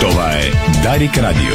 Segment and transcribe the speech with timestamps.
[0.00, 0.50] Това е
[0.82, 1.54] Дарик Радио.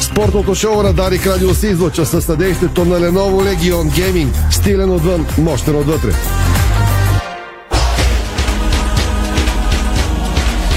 [0.00, 4.50] Спортното шоу на Дарик Радио се излъчва със съдействието на Lenovo Legion Gaming.
[4.50, 6.10] Стилен отвън, мощен отвътре.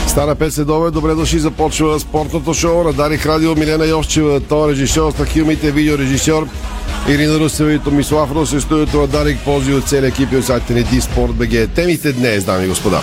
[0.08, 3.56] Стана 5 следове, добре дошли, започва спортното шоу на Дарик Радио.
[3.56, 6.48] Милена Йовчева, той е режисьор, Стахилмите, видеорежисьор.
[7.10, 10.46] Ирина Русева и Томислав Рус и студиото на Дарик Пози от целия екип и от
[10.46, 11.70] сайтите ни Диспорт БГ.
[11.76, 13.02] Темите днес, дами и господа.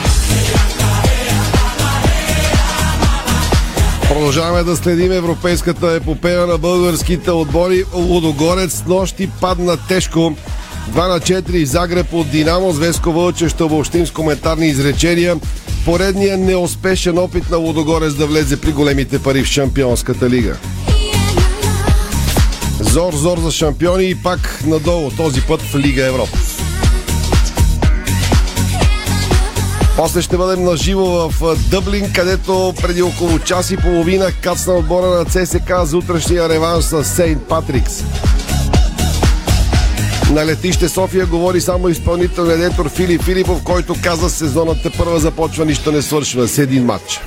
[4.08, 7.84] Продължаваме да следим европейската епопея на българските отбори.
[7.94, 10.18] Лудогорец нощи падна тежко.
[10.18, 12.72] 2 на 4 Загреб от Динамо.
[12.72, 15.36] Звеско Вълче ще обобщим с коментарни изречения.
[15.84, 20.56] Поредният неуспешен опит на Лудогорец да влезе при големите пари в Шампионската лига.
[22.94, 26.38] Зор, зор за шампиони и пак надолу, този път в Лига Европа.
[29.96, 35.06] После ще бъдем на живо в Дъблин, където преди около час и половина кацна отбора
[35.06, 38.02] на ЦСК за утрешния реванш с Сейнт Патрикс.
[40.30, 45.64] На летище София говори само изпълнителният директор Филип Филипов, който каза сезонът е първа започва,
[45.64, 47.20] нищо не свършва с един матч.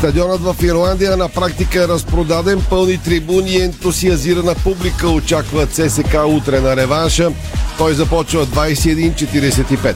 [0.00, 6.60] Стадионът в Ирландия на практика е разпродаден, пълни трибуни и ентусиазирана публика очаква ЦСК утре
[6.60, 7.30] на реванша.
[7.78, 9.94] Той започва 21.45.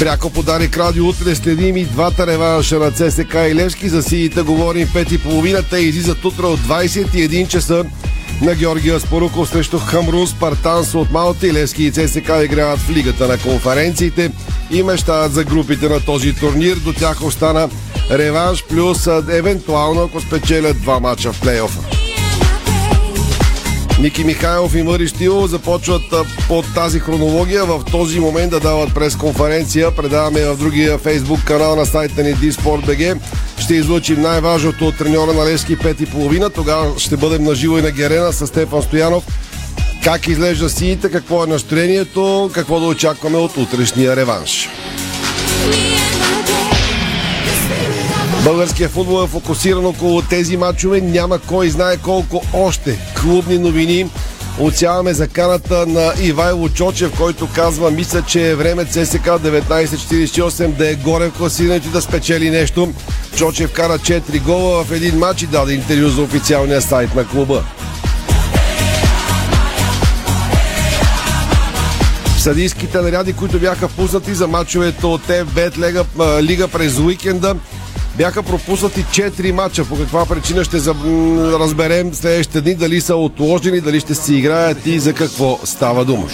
[0.00, 3.88] Пряко подари Радио утре следим и двата реванша на ЦСК и Левски.
[3.88, 5.70] За сините говорим 5.30.
[5.70, 7.84] Те излизат утре от 21 часа
[8.42, 13.28] на Георгия Споруков срещу Хамрун Спартанс от Малта и Левски и ЦСК играят в лигата
[13.28, 14.30] на конференциите
[14.70, 16.76] и мечтаят за групите на този турнир.
[16.76, 17.68] До тях остана
[18.10, 21.99] реванш плюс евентуално ако спечелят два мача в плейофа.
[24.00, 26.02] Ники Михайлов и Мари Штило започват
[26.48, 29.90] по тази хронология в този момент да дават пресконференция.
[29.90, 33.18] Предаваме в другия фейсбук канал на сайта ни DSport.bg.
[33.58, 36.50] Ще излучим най-важното от треньора на Левски 5 и половина.
[36.50, 39.24] Тогава ще бъдем на живо и на Герена с Стефан Стоянов.
[40.04, 44.68] Как изглежда сините, какво е настроението, какво да очакваме от утрешния реванш.
[48.44, 51.00] Българския футбол е фокусиран около тези матчове.
[51.00, 54.10] Няма кой знае колко още клубни новини.
[54.58, 60.94] Отсяваме заканата на Ивайло Чочев, който казва, мисля, че е време ЦСК 1948 да е
[60.94, 62.92] горе в класирането и да спечели нещо.
[63.36, 67.64] Чочев кара 4 гола в един матч и даде интервю за официалния сайт на клуба.
[72.38, 76.04] Съдийските наряди, които бяха пуснати за мачовете от ФБ лига,
[76.42, 77.54] лига през уикенда,
[78.20, 79.84] бяха пропуснати 4 мача.
[79.84, 80.76] По каква причина ще
[81.60, 86.26] разберем следващите дни дали са отложени, дали ще си играят и за какво става дума.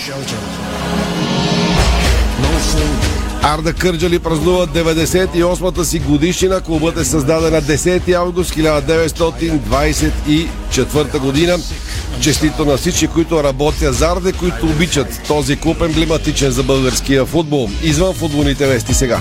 [3.43, 6.61] Арда Кърджали празнува 98-та си годишнина.
[6.61, 11.59] Клубът е създаден на 10 август 1924 година.
[12.21, 17.71] Честито на всички, които работят за Арде, които обичат този клуб емблематичен за българския футбол.
[17.83, 19.21] Извън футболните вести сега.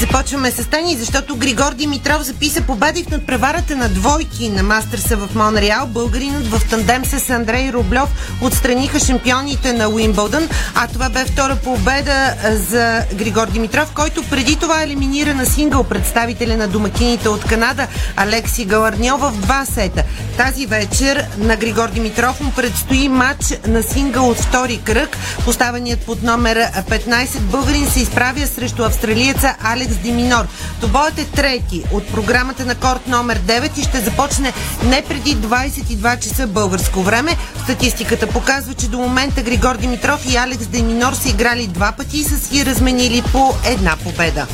[0.00, 5.34] Започваме с тени, защото Григор Димитров записа победи в надпреварата на двойки на Мастерса в
[5.34, 5.86] Монреал.
[5.86, 8.08] Българинът в тандем с Андрей Рублев
[8.42, 12.34] отстраниха шампионите на Уимбълдън, а това бе втора победа
[12.70, 17.86] за Григор Димитров, който преди това елиминира на сингъл представителя на домакините от Канада
[18.16, 20.04] Алекси Галарньо в два сета.
[20.36, 25.16] Тази вечер на Григор Димитров му предстои матч на сингъл от втори кръг.
[25.44, 26.56] Поставеният под номер
[26.90, 30.46] 15 българин се изправя срещу австралиеца Алекс Диминор.
[30.80, 34.52] Тобоят е трети от програмата на корт номер 9 и ще започне
[34.84, 37.36] не преди 22 часа българско време.
[37.64, 42.24] Статистиката показва, че до момента Григор Димитров и Алекс Деминор са играли два пъти и
[42.24, 44.46] са си разменили по една победа.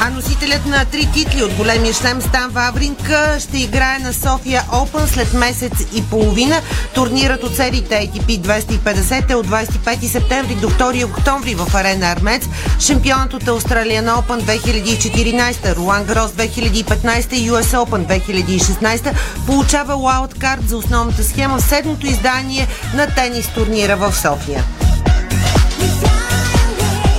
[0.00, 5.06] А носителят на три титли от големия шлем Стан Вавринка ще играе на София Open
[5.06, 6.60] след месец и половина.
[6.94, 12.48] Турнирът от сериите ATP 250 е от 25 септември до 2 октомври в арена Армец.
[12.80, 19.12] Шампионът от Australian Open 2014, Руан Грос 2015 и US Open 2016
[19.46, 24.64] получава лауткарт за основната схема в седмото издание на тенис турнира в София.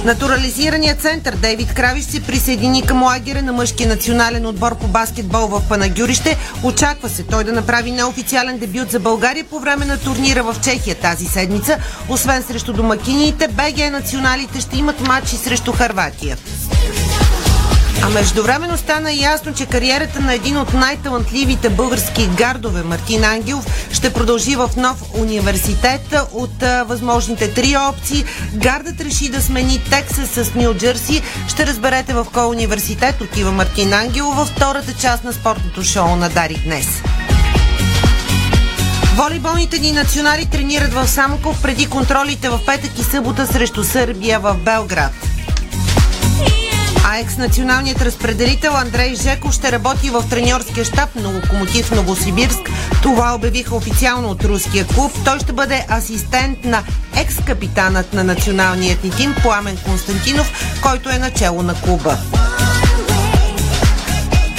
[0.05, 5.61] Натурализираният център Дейвид Кравиш се присъедини към лагера на мъжкия национален отбор по баскетбол в
[5.69, 6.37] Панагюрище.
[6.63, 10.95] Очаква се той да направи неофициален дебют за България по време на турнира в Чехия
[10.95, 11.77] тази седмица.
[12.09, 16.37] Освен срещу домакините, БГ националите ще имат матчи срещу Харватия.
[18.05, 24.13] А Междувременно стана ясно, че кариерата на един от най-талантливите български гардове, Мартин Ангелов, ще
[24.13, 26.15] продължи в нов университет.
[26.33, 31.21] От а, възможните три опции, гардът реши да смени Тексас с Нью Джерси.
[31.47, 36.29] Ще разберете в кой университет отива Мартин Ангелов във втората част на спортното шоу на
[36.29, 36.87] Дарик днес.
[39.15, 44.53] Волейболните ни национали тренират в Самоков преди контролите в петък и събота срещу Сърбия в
[44.53, 45.13] Белград.
[47.05, 52.69] А екс-националният разпределител Андрей Жеков ще работи в треньорския щаб на Локомотив Новосибирск.
[53.01, 55.11] Това обявиха официално от руския клуб.
[55.25, 56.83] Той ще бъде асистент на
[57.15, 62.17] екс-капитанът на националният ни тим Пламен Константинов, който е начало на клуба.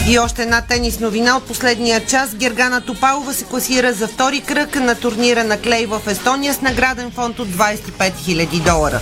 [0.08, 2.34] И още една тенис новина от последния час.
[2.34, 7.10] Гергана Топалова се класира за втори кръг на турнира на Клей в Естония с награден
[7.10, 9.00] фонд от 25 000 долара.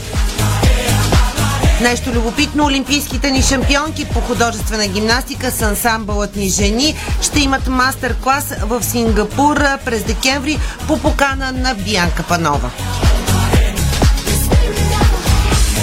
[1.82, 8.55] Нещо любопитно, олимпийските ни шампионки по художествена гимнастика с ансамбълът ни жени ще имат мастер-клас
[8.62, 12.70] в Сингапур през декември по покана на Бианка Панова.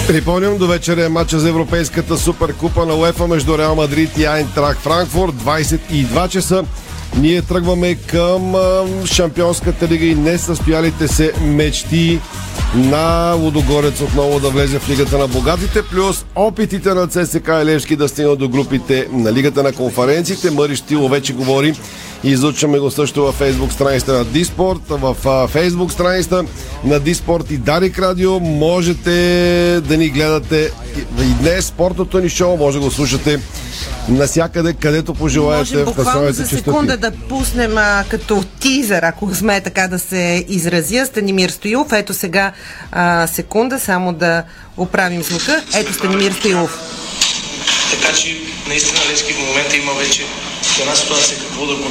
[0.06, 4.76] Припомням, до вечера е матча за Европейската суперкупа на УЕФА между Реал Мадрид и Айнтрак
[4.76, 5.34] Франкфурт.
[5.34, 6.64] 22 часа.
[7.18, 8.54] Ние тръгваме към
[9.04, 12.20] Шампионската лига и несъстоялите се мечти
[12.74, 18.08] на Лудогорец отново да влезе в Лигата на богатите, плюс опитите на ЦСК Елевски да
[18.08, 20.50] стигнат до групите на Лигата на конференциите.
[20.50, 21.74] Мари Штило вече говори
[22.24, 26.44] Излучваме го също във фейсбук страницата на Диспорт, в фейсбук страницата
[26.84, 28.40] на Диспорт и Дарик Радио.
[28.40, 29.10] Можете
[29.80, 30.70] да ни гледате
[31.20, 33.40] и днес спортното ни шоу, може да го слушате
[34.08, 35.76] насякъде, където пожелаете.
[35.76, 41.06] Можем буквално за секунда да пуснем а, като тизър, ако сме така да се изразя,
[41.06, 41.92] Станимир Стоилов.
[41.92, 42.52] Ето сега
[42.92, 44.42] а, секунда, само да
[44.76, 45.62] оправим звука.
[45.74, 46.78] Ето Станимир Стоилов.
[47.90, 48.36] Така че
[48.68, 50.22] наистина Левски в момента има вече
[50.80, 51.88] една ситуация какво да го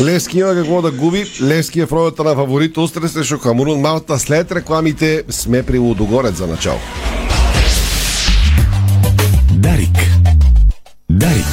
[0.00, 1.32] Левски има какво да губи.
[1.42, 4.18] Левски е в ролята на фаворит Устре срещу Хамурун Малта.
[4.18, 6.78] След рекламите сме при Лудогорец за начало.
[9.50, 9.98] Дарик.
[11.10, 11.44] Дарик.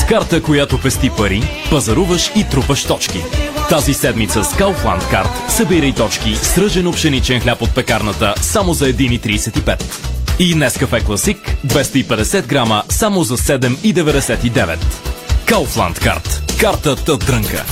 [0.00, 3.24] С карта, която пести пари, пазаруваш и трупаш точки.
[3.68, 8.84] Тази седмица с Kaufland Card събирай точки с ръжен пшеничен хляб от пекарната само за
[8.84, 9.82] 1,35.
[10.38, 14.76] И Нескафе Класик 250 грама само за 7,99.
[15.46, 16.60] Kaufland Card.
[16.60, 17.64] Картата дрънка.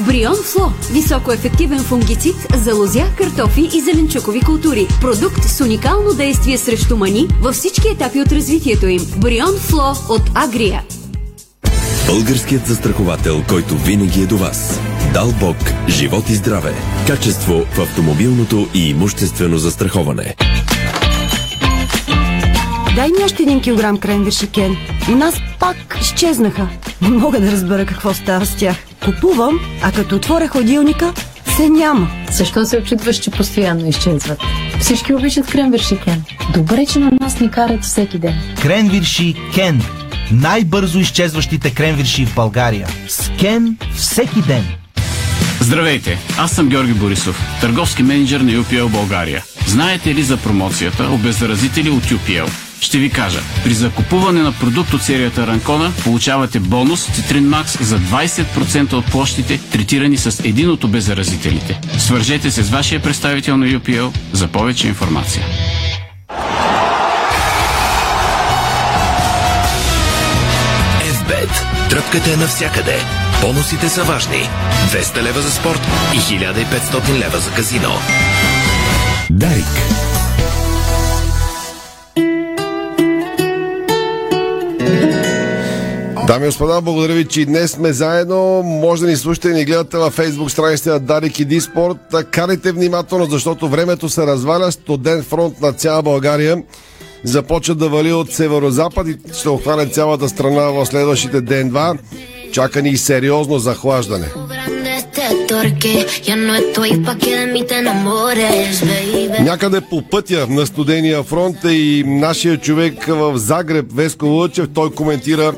[0.00, 0.72] Брион Фло.
[0.92, 4.86] Високоефективен фунгицид за лозя, картофи и зеленчукови култури.
[5.00, 9.06] Продукт с уникално действие срещу мани във всички етапи от развитието им.
[9.16, 10.82] Брион Фло от Агрия.
[12.10, 14.80] Българският застраховател, който винаги е до вас.
[15.12, 15.56] Дал Бог,
[15.88, 16.74] живот и здраве.
[17.06, 20.34] Качество в автомобилното и имуществено застраховане.
[22.94, 24.76] Дай ми още един килограм кренвирши, Кен.
[25.12, 26.68] У нас пак изчезнаха.
[27.02, 28.76] Не мога да разбера какво става с тях.
[29.04, 31.12] Купувам, а като отворя хладилника,
[31.56, 32.10] се няма.
[32.32, 34.38] Защо се очудваш, че постоянно изчезват?
[34.80, 36.22] Всички обичат кренвирши Кен.
[36.54, 38.34] Добре, че на нас ни карат всеки ден.
[38.62, 39.82] Кренвирши Кен.
[40.32, 42.88] Най-бързо изчезващите кренвирши в България.
[43.08, 44.64] С Кен всеки ден.
[45.60, 49.44] Здравейте, аз съм Георги Борисов, търговски менеджер на UPL България.
[49.66, 52.50] Знаете ли за промоцията Обеззаразители от UPL?
[52.80, 53.40] Ще ви кажа.
[53.64, 59.58] При закупуване на продукт от серията Ранкона получавате бонус Citrine Max за 20% от площите,
[59.72, 61.80] третирани с един от обеззаразителите.
[61.98, 65.44] Свържете се с вашия представител на UPL за повече информация.
[71.90, 72.96] Тръпката е навсякъде.
[73.40, 74.48] Бонусите са важни.
[74.92, 75.80] 200 лева за спорт
[76.14, 77.90] и 1500 лева за казино.
[79.30, 79.64] Дарик.
[86.26, 88.62] Дами и господа, благодаря ви, че днес сме заедно.
[88.62, 92.14] Може да ни слушате и ни гледате във фейсбук страниците на Дарик и Диспорт.
[92.30, 94.72] Карайте внимателно, защото времето се разваля.
[94.72, 96.62] Студен фронт на цяла България
[97.24, 101.94] започва да вали от северо-запад и ще охване цялата страна в следващите ден-два.
[102.52, 104.26] Чака ни сериозно захлаждане.
[109.40, 114.68] Някъде по пътя на студения фронт е и нашия човек в Загреб, Веско Лъчев.
[114.74, 115.52] Той коментира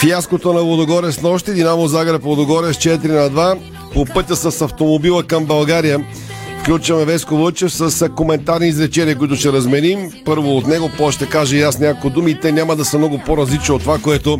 [0.00, 1.52] фиаското на Лодогоре с нощи.
[1.52, 3.58] Динамо Загреб Лодогоре с 4 на 2.
[3.94, 6.04] По пътя с автомобила към България.
[6.62, 9.98] Включваме Веско Лъчев с коментарни изречения, които ще разменим.
[10.24, 12.40] Първо от него, по ще кажа и аз някои думи.
[12.40, 14.38] Те няма да са много по-различни от това, което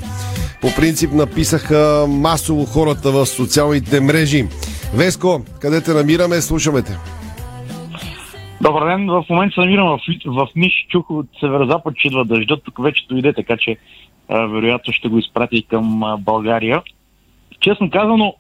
[0.61, 4.45] по принцип написаха масово хората в социалните мрежи.
[4.95, 6.41] Веско, къде те намираме?
[6.41, 6.99] Слушаме те.
[8.61, 12.65] Добър ден, в момента се намирам в, в Ниш, чух от северо-запад, че идва дъждът,
[12.65, 13.77] тук вече дойде, така че
[14.31, 16.83] вероятно ще го изпратя и към България.
[17.61, 18.35] Честно казано,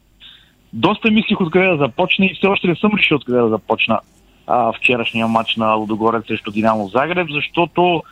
[0.72, 4.00] доста мислих откъде да започне и все още не съм решил откъде да започна
[4.46, 8.02] а, вчерашния матч на Лудогорец срещу Динамо Загреб, защото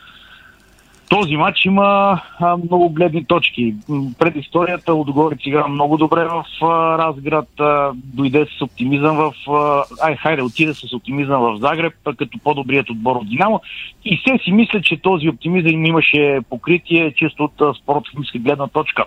[1.08, 3.74] този матч има а, много гледни точки.
[4.18, 9.32] Пред историята Лудогорец игра много добре в а, Разград, а, дойде с оптимизъм в...
[9.50, 13.60] А, ай, хайде, отиде с оптимизъм в Загреб, а, като по-добрият отбор от Динамо.
[14.04, 19.04] И се си мисля, че този оптимизъм имаше покритие чисто от спортно гледна точка.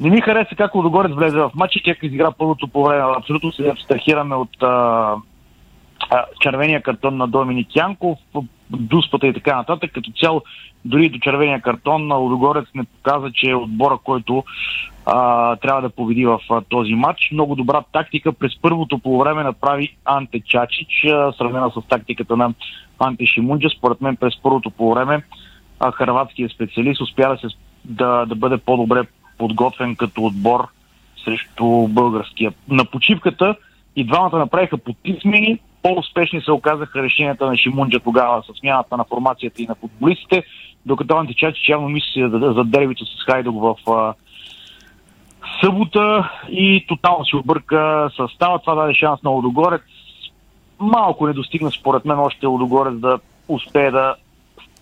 [0.00, 3.02] Не ми хареса как Лудогорец влезе в матча, как изигра първото по време.
[3.16, 5.14] Абсолютно се абстрахираме от а,
[6.10, 8.18] а, червения картон на Доминик Янков,
[8.70, 9.92] дуспата и така нататък.
[9.94, 10.42] Като цяло,
[10.84, 14.44] дори до червения картон на Лудогорец не показа, че е отбора, който
[15.06, 17.30] а, трябва да победи в а, този матч.
[17.32, 22.54] Много добра тактика през първото по време направи Анте Чачич, а, сравнена с тактиката на
[22.98, 23.68] Анте Шимунджа.
[23.78, 25.22] Според мен през първото по време
[25.80, 29.04] а, харватският специалист успя да, се, да, да бъде по-добре
[29.38, 30.68] подготвен като отбор
[31.24, 32.52] срещу българския.
[32.68, 33.54] На почивката
[33.96, 34.94] и двамата направиха по
[35.82, 40.42] по-успешни се оказаха решенията на Шимунджа тогава с смяната на формацията и на футболистите,
[40.86, 44.14] докато Античачич явно мисли за, за дербито с Хайдок в а,
[45.60, 48.58] събота и тотално си обърка състава.
[48.58, 49.82] Това даде шанс на Лодогорец.
[50.80, 53.18] Малко не достигна според мен още Лодогорец да
[53.48, 54.14] успее да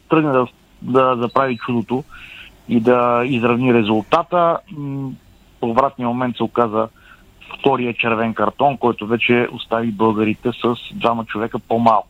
[0.09, 0.47] тръгне да,
[0.83, 2.05] да заправи чудото
[2.68, 4.58] и да изравни резултата.
[5.61, 6.88] По вратния момент се оказа
[7.58, 12.08] втория червен картон, който вече остави българите с двама човека по-малко.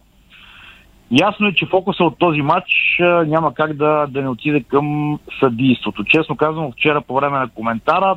[1.10, 6.04] Ясно е, че фокуса от този матч няма как да, да не отиде към съдийството.
[6.04, 8.16] Честно казвам, вчера по време на коментара,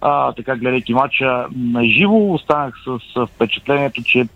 [0.00, 4.28] а, така гледайки матча на живо, останах с впечатлението, че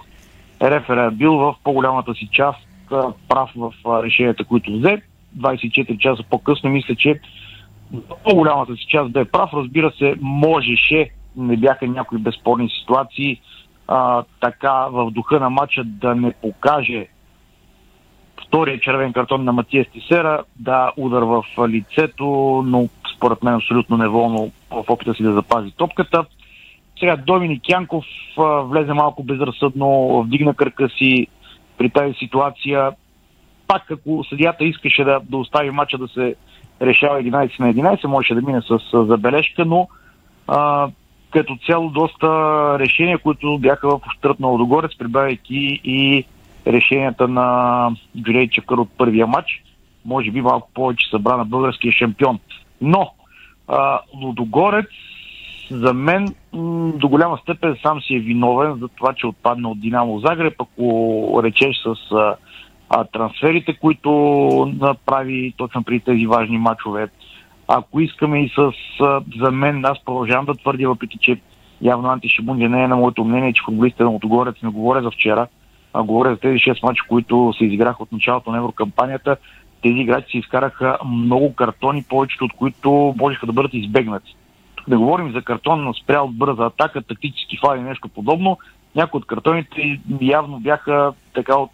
[0.62, 2.58] рефера е бил в по-голямата си част
[3.28, 5.02] прав в решенията, които взе.
[5.38, 7.20] 24 часа по-късно мисля, че
[8.24, 9.50] по-голямата си част да е прав.
[9.54, 13.40] Разбира се, можеше не бяха някои безспорни ситуации,
[13.88, 17.06] а, така в духа на матча да не покаже
[18.46, 22.24] втория червен картон на Матия Стисера, да удар в лицето,
[22.66, 26.24] но според мен абсолютно неволно в опита си да запази топката.
[26.98, 28.04] Сега Доминик Янков
[28.38, 31.26] а, влезе малко безразсъдно, вдигна кръка си
[31.78, 32.90] при тази ситуация.
[33.66, 36.34] Пак ако съдията искаше да, да остави матча да се
[36.82, 39.88] решава 11 на 11, можеше да мине с, забележка, но
[40.48, 40.88] а,
[41.30, 42.28] като цяло доста
[42.78, 46.24] решения, които бяха в ущърп на Лодогорец, прибавяйки и
[46.66, 47.90] решенията на
[48.22, 49.62] Джулей Чакър от първия матч.
[50.04, 52.38] Може би малко повече събра на българския шампион.
[52.80, 53.10] Но
[53.68, 54.86] а, Лодогорец
[55.70, 59.80] за мен м- до голяма степен сам си е виновен за това, че отпадна от
[59.80, 62.34] Динамо Загреб, ако речеш с а,
[62.92, 64.10] а, трансферите, които
[64.80, 67.08] направи точно при тези важни матчове.
[67.68, 68.72] Ако искаме и с,
[69.40, 71.40] за мен, аз продължавам да твърдя, въпреки че
[71.82, 75.10] явно Анти Шибунди не е на моето мнение, че футболистите на Отогорец не говоря за
[75.10, 75.46] вчера,
[75.92, 79.36] а говоря за тези 6 мача, които се изиграха от началото на еврокампанията.
[79.82, 84.36] Тези играчи си изкараха много картони, повечето от които можеха да бъдат избегнати.
[84.74, 88.58] Тук не говорим за картон на спрял бърза атака, тактически фали, нещо подобно.
[88.94, 91.72] Някои от картоните явно бяха така от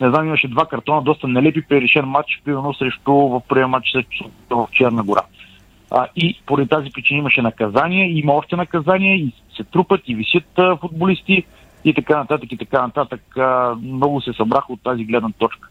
[0.00, 3.90] не знам, имаше два картона, доста нелепи при решен матч, примерно срещу в първия матч
[3.92, 5.22] срещу в Черна гора.
[5.90, 10.58] А, и поради тази причина имаше наказание, има още наказания и се трупат и висят
[10.58, 11.44] а, футболисти
[11.84, 13.36] и така нататък и така нататък.
[13.36, 15.68] А, много се събраха от тази гледна точка.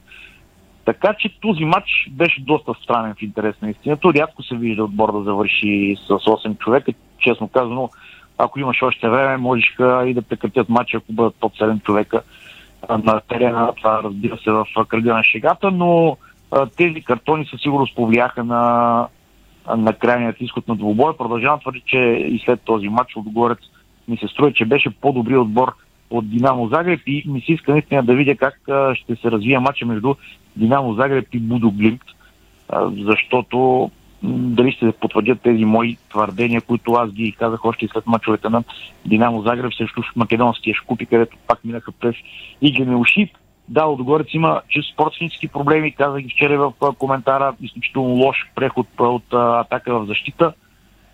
[0.85, 4.13] Така че този матч беше доста странен в интерес на истината.
[4.13, 6.91] Рядко се вижда отбор да завърши с 8 човека.
[7.19, 7.89] Честно казано,
[8.37, 12.21] ако имаш още време, можеха и да прекратят матча, ако бъдат под 7 човека
[12.97, 13.73] на терена.
[13.77, 16.17] Това разбира се в кръга на шегата, но
[16.77, 19.07] тези картони със сигурност повлияха на,
[19.77, 21.17] на крайният изход на двубоя.
[21.17, 23.59] Продължавам твърди, че и след този матч отгорец
[24.07, 25.73] ми се струва, че беше по-добри отбор
[26.09, 28.59] от Динамо Загреб и ми се иска наистина да видя как
[28.93, 30.15] ще се развие матча между
[30.55, 32.01] Динамо Загреб и Будо Глимт,
[33.07, 33.91] защото
[34.23, 38.63] дали ще потвърдят тези мои твърдения, които аз ги казах още и след мачовете на
[39.05, 42.15] Динамо Загреб срещу македонския шкупи, където пак минаха през
[42.61, 43.31] игри уши.
[43.69, 49.33] Да, отгорец има чисто спортснически проблеми, казах ги вчера в коментара, изключително лош преход от
[49.33, 50.53] атака в защита.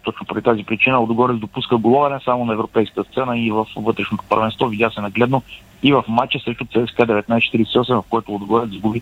[0.04, 4.24] Точно поради тази причина Отгорец допуска голове не само на европейската сцена и в вътрешното
[4.30, 4.68] първенство.
[4.68, 5.44] Видя се нагледно
[5.84, 9.02] и в матча срещу ЦСКА 1948, в който Отгорец загуби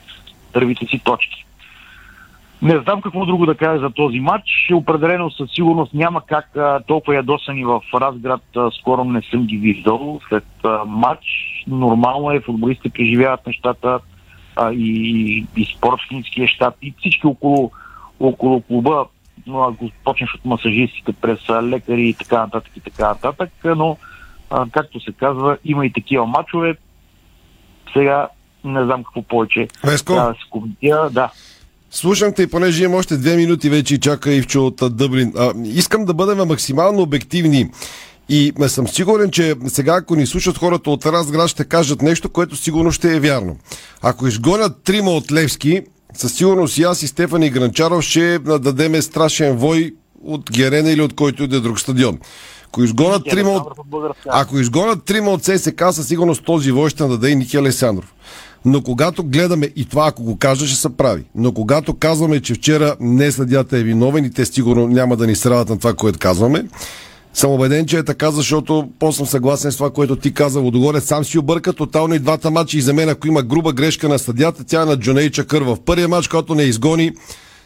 [0.54, 1.46] първите си точки.
[2.64, 4.72] Не знам какво друго да кажа за този матч.
[4.74, 8.42] Определено със сигурност няма как а, толкова ядосани в Разград.
[8.56, 10.20] А, скоро не съм ги виждал.
[10.30, 11.26] След а, матч
[11.68, 14.00] нормално е, футболистите преживяват нещата
[14.56, 17.72] а, и, и спортскинския щат и всички около,
[18.20, 19.06] около клуба,
[19.48, 23.98] но ако почнеш от масажистите през лекари и така нататък и така нататък, но
[24.50, 26.76] а, както се казва, има и такива матчове.
[27.94, 28.28] Сега
[28.64, 30.14] не знам какво повече Веско?
[30.14, 31.10] да се коментира.
[31.10, 31.32] Да.
[31.96, 35.34] Слушам те и понеже имам още две минути вече и чака Ивчо от Дъблин.
[35.38, 37.70] А, искам да бъдем максимално обективни.
[38.30, 42.56] И съм сигурен, че сега, ако ни слушат хората от Разград, ще кажат нещо, което
[42.56, 43.58] сигурно ще е вярно.
[44.02, 45.82] Ако изгонят трима от Левски,
[46.14, 51.16] със сигурност и аз и Стефани Гранчаров ще дадеме страшен вой от Герена или от
[51.16, 52.20] който и да е друг стадион.
[52.68, 53.68] Ако изгонят трима от,
[54.30, 58.14] ако изгонят трима от ССК, със сигурност този вой ще даде и Ники Алесандров.
[58.66, 62.54] Но когато гледаме, и това ако го кажа, ще се прави, но когато казваме, че
[62.54, 66.20] вчера не съдята е виновен и те сигурно няма да ни срадат на това, което
[66.20, 66.66] казваме,
[67.34, 70.62] съм убеден, че е така, защото по-съм съгласен с това, което ти каза.
[70.62, 74.10] Водогорец сам си обърка тотално и двата матча и за мен, ако има груба грешка
[74.10, 77.12] на съдята, тя е на Джоней Чакър в първия матч, който не изгони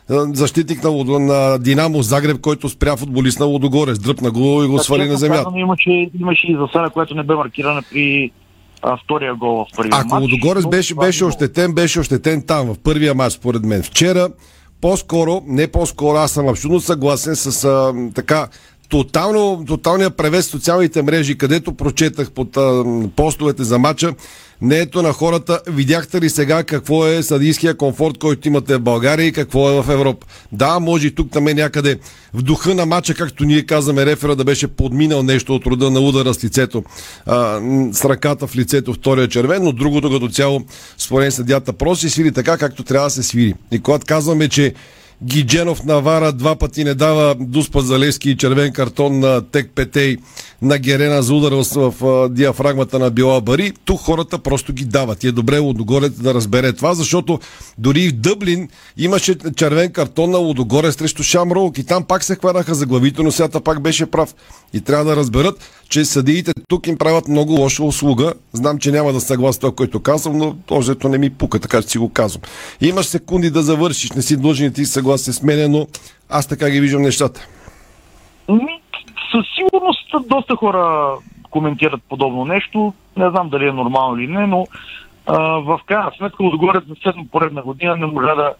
[0.09, 5.09] защитник на, на Динамо Загреб, който спря футболист на Лодогорец, дръпна го и го свали
[5.09, 5.49] на земята.
[5.55, 8.31] Имаше, имаше и засада, която не бе маркирана при
[8.81, 10.21] а, втория гол в първия Ако матч.
[10.21, 13.83] Лодогорец но беше, беше ощетен, беше ощетен там, в първия матч, според мен.
[13.83, 14.29] Вчера,
[14.81, 18.47] по-скоро, не по-скоро, аз съм абсолютно съгласен с а, така
[18.89, 22.83] тотално, тоталния превес в социалните мрежи, където прочетах под а,
[23.15, 24.13] постовете за мача,
[24.61, 25.61] не ето на хората.
[25.67, 29.89] Видяхте ли сега какво е съдийския комфорт, който имате в България и какво е в
[29.89, 30.27] Европа?
[30.51, 31.99] Да, може и тук там е някъде
[32.33, 35.99] в духа на мача, както ние казваме, рефера да беше подминал нещо от рода на
[35.99, 36.83] удара с лицето,
[37.25, 37.61] а,
[37.93, 40.61] с ръката в лицето втория червен, но другото като цяло,
[40.97, 43.53] според съдята, просто свири така, както трябва да се свири.
[43.71, 44.73] И когато казваме, че
[45.23, 50.17] Гидженов Навара два пъти не дава Дуспа Залевски и червен картон на Тек Петей
[50.61, 53.73] на Герена за удар в, диафрагмата на Била Бари.
[53.85, 55.23] Тук хората просто ги дават.
[55.23, 57.39] И е добре Лудогорец да разбере това, защото
[57.77, 62.75] дори в Дъблин имаше червен картон на Лудогорец срещу Шамролк и там пак се хванаха
[62.75, 64.35] за главите, но сега пак беше прав.
[64.73, 65.55] И трябва да разберат,
[65.89, 68.33] че съдиите тук им правят много лоша услуга.
[68.53, 71.87] Знам, че няма да съгласят това, което казвам, но още не ми пука, така че
[71.87, 72.41] си го казвам.
[72.81, 75.87] Имаш секунди да завършиш, не си длъжен ти съгласен с мене, но
[76.29, 77.47] аз така ги виждам нещата.
[79.31, 81.15] Със сигурност доста хора
[81.49, 82.93] коментират подобно нещо.
[83.17, 84.67] Не знам дали е нормално или не, но
[85.25, 88.53] а, в крайна сметка Лудогорец за седма поредна година не можа да,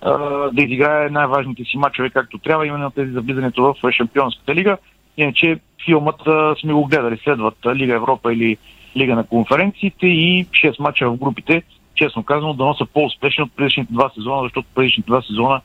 [0.00, 0.12] а,
[0.52, 4.78] да изиграе най-важните си мачове както трябва, именно тези за влизането в Шампионската лига.
[5.16, 8.56] Иначе филмът а, сме го гледали, следват Лига Европа или
[8.96, 11.62] Лига на конференциите и 6 мача в групите.
[11.94, 15.60] Честно казано, да са по-успешни от предишните два сезона, защото предишните два сезона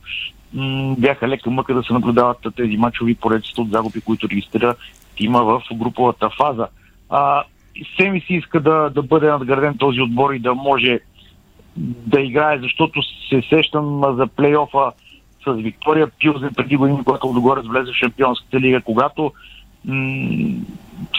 [0.53, 4.75] м- бяха лека мъка да се наблюдават тези мачови поредицата от загуби, които регистрира
[5.19, 6.67] има в груповата фаза.
[7.09, 7.43] А,
[7.93, 10.99] все ми си иска да, да бъде надграден този отбор и да може
[11.77, 14.91] да играе, защото се сещам за плейофа
[15.53, 19.31] с Виктория Пилзен преди години, когато Лудогорец влезе в Шампионската лига, когато
[19.85, 20.55] м-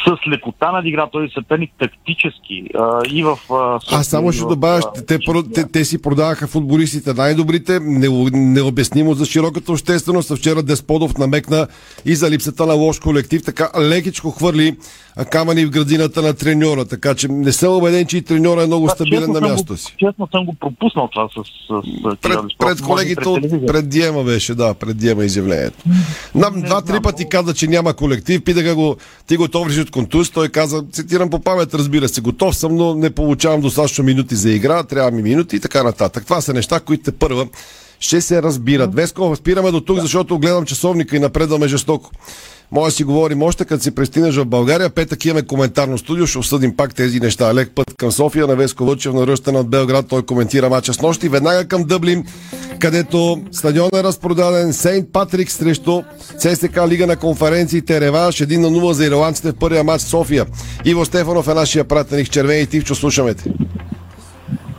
[0.06, 3.38] с лекота надигра този съперник тактически а, и в...
[3.50, 5.18] А, Аз само ще в, добавя, а, те, те,
[5.54, 10.30] те, те си продаваха футболистите най-добрите, не- необяснимо за широката общественост.
[10.30, 11.66] А Вчера Десподов намекна
[12.04, 14.76] и за липсата на лош колектив, така лекичко хвърли
[15.16, 18.66] а, камъни в градината на треньора, така че не съм убеден, че и треньора е
[18.66, 19.94] много Това, стабилен на го, си.
[19.98, 21.32] Честно съм го пропуснал това с...
[21.32, 25.78] с, с Пред, пред колегите от пред Диема беше, да, пред Диема изявлението.
[26.34, 30.48] Нам два-три пъти каза, че няма колектив, питаха го, ти готов си от контуз, той
[30.48, 34.82] каза, цитирам по памет, разбира се, готов съм, но не получавам достатъчно минути за игра,
[34.82, 36.24] трябва ми минути и така нататък.
[36.24, 37.46] Това са неща, които те първа
[38.00, 38.94] ще се разбират.
[38.94, 42.10] Веско, спираме до тук, защото гледам часовника и напредваме жестоко.
[42.72, 44.90] Може да си говорим още, като си пристигнеш в България.
[44.90, 47.54] Петък имаме коментарно студио, ще обсъдим пак тези неща.
[47.54, 50.08] Лек път към София, на Веско Лъчев, на Ръщана от Белград.
[50.08, 51.28] Той коментира мача с нощи.
[51.28, 52.24] Веднага към Дъблин,
[52.80, 54.72] където стадион е разпродаден.
[54.72, 56.02] Сейнт Патрик срещу
[56.38, 58.00] ЦСК Лига на конференциите.
[58.00, 60.46] Реванш 1 на 0 за ирландците в първия матч София.
[60.84, 62.94] Иво Стефанов е нашия пратеник червени тивчо.
[62.94, 63.52] Слушаме те.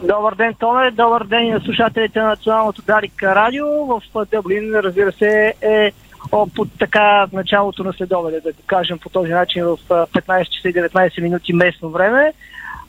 [0.03, 0.91] Добър ден, Томе.
[0.91, 3.65] Добър ден на слушателите на Националното Дарик Радио.
[3.85, 5.91] В Дъблин, разбира се, е
[6.29, 10.69] под така началото на следобеда, да го кажем по този начин, в а, 15 часа
[10.69, 12.33] и 19 минути местно време.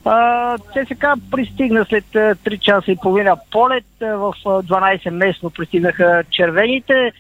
[0.05, 3.85] А, ЦСК пристигна след а, 3 часа и половина полет.
[4.01, 7.13] В а, 12 местно пристигнаха червените.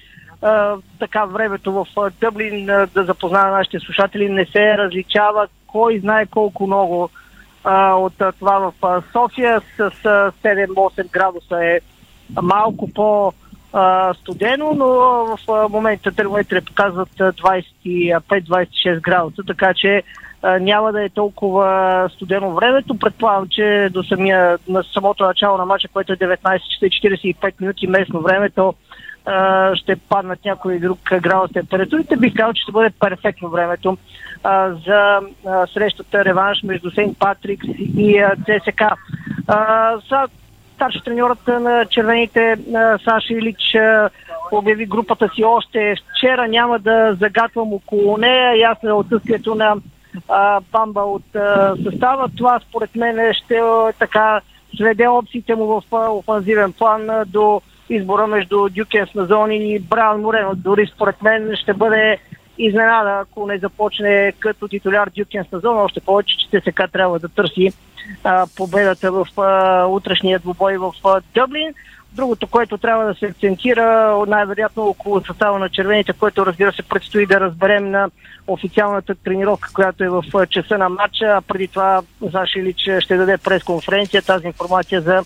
[0.99, 7.11] Така времето в Дъблин, да запознава нашите слушатели, не се различава кой знае колко много
[7.65, 11.81] от това в София с а, 7-8 градуса е
[12.43, 13.33] малко по
[14.15, 14.87] студено, но
[15.37, 20.03] в момента термометри показват а, 25-26 градуса, така че
[20.61, 22.99] няма да е толкова студено времето.
[22.99, 27.55] Предполагам, че до самия, на самото начало на матча, което е 19 часа и 45
[27.61, 28.75] минути местно време, то
[29.75, 32.17] ще паднат някой друг градус температурите.
[32.17, 33.97] Бих казал, че ще бъде перфектно времето
[34.45, 38.83] а, за а, срещата реванш между Сейнт Патрикс и а, ЦСК.
[40.81, 42.57] Старши треньорът на червените
[43.05, 43.77] Саша Илич
[44.53, 46.49] обяви групата си още вчера.
[46.49, 48.61] Няма да загатвам около нея.
[48.61, 49.77] Ясно е отсъствието на
[50.73, 51.23] Бамба от
[51.85, 52.29] състава.
[52.37, 53.61] Това според мен ще
[53.99, 54.41] така
[54.77, 60.53] сведе опциите му в офанзивен план до избора между Дюкенс на зони и Браун Морено.
[60.55, 62.19] Дори според мен ще бъде
[62.59, 67.29] изненада, ако не започне като титуляр Дюкенс на зона, още повече, че ТСК трябва да
[67.29, 67.73] търси
[68.25, 71.75] а, победата в а, утрешния двубой в а, Дъблин.
[72.13, 77.27] Другото, което трябва да се акцентира, най-вероятно около състава на червените, което разбира се предстои
[77.27, 78.11] да разберем на
[78.47, 81.43] официалната тренировка, която е в часа на матча.
[81.49, 84.23] Преди това Саша Илич ще даде пресконференция.
[84.23, 85.23] Тази информация за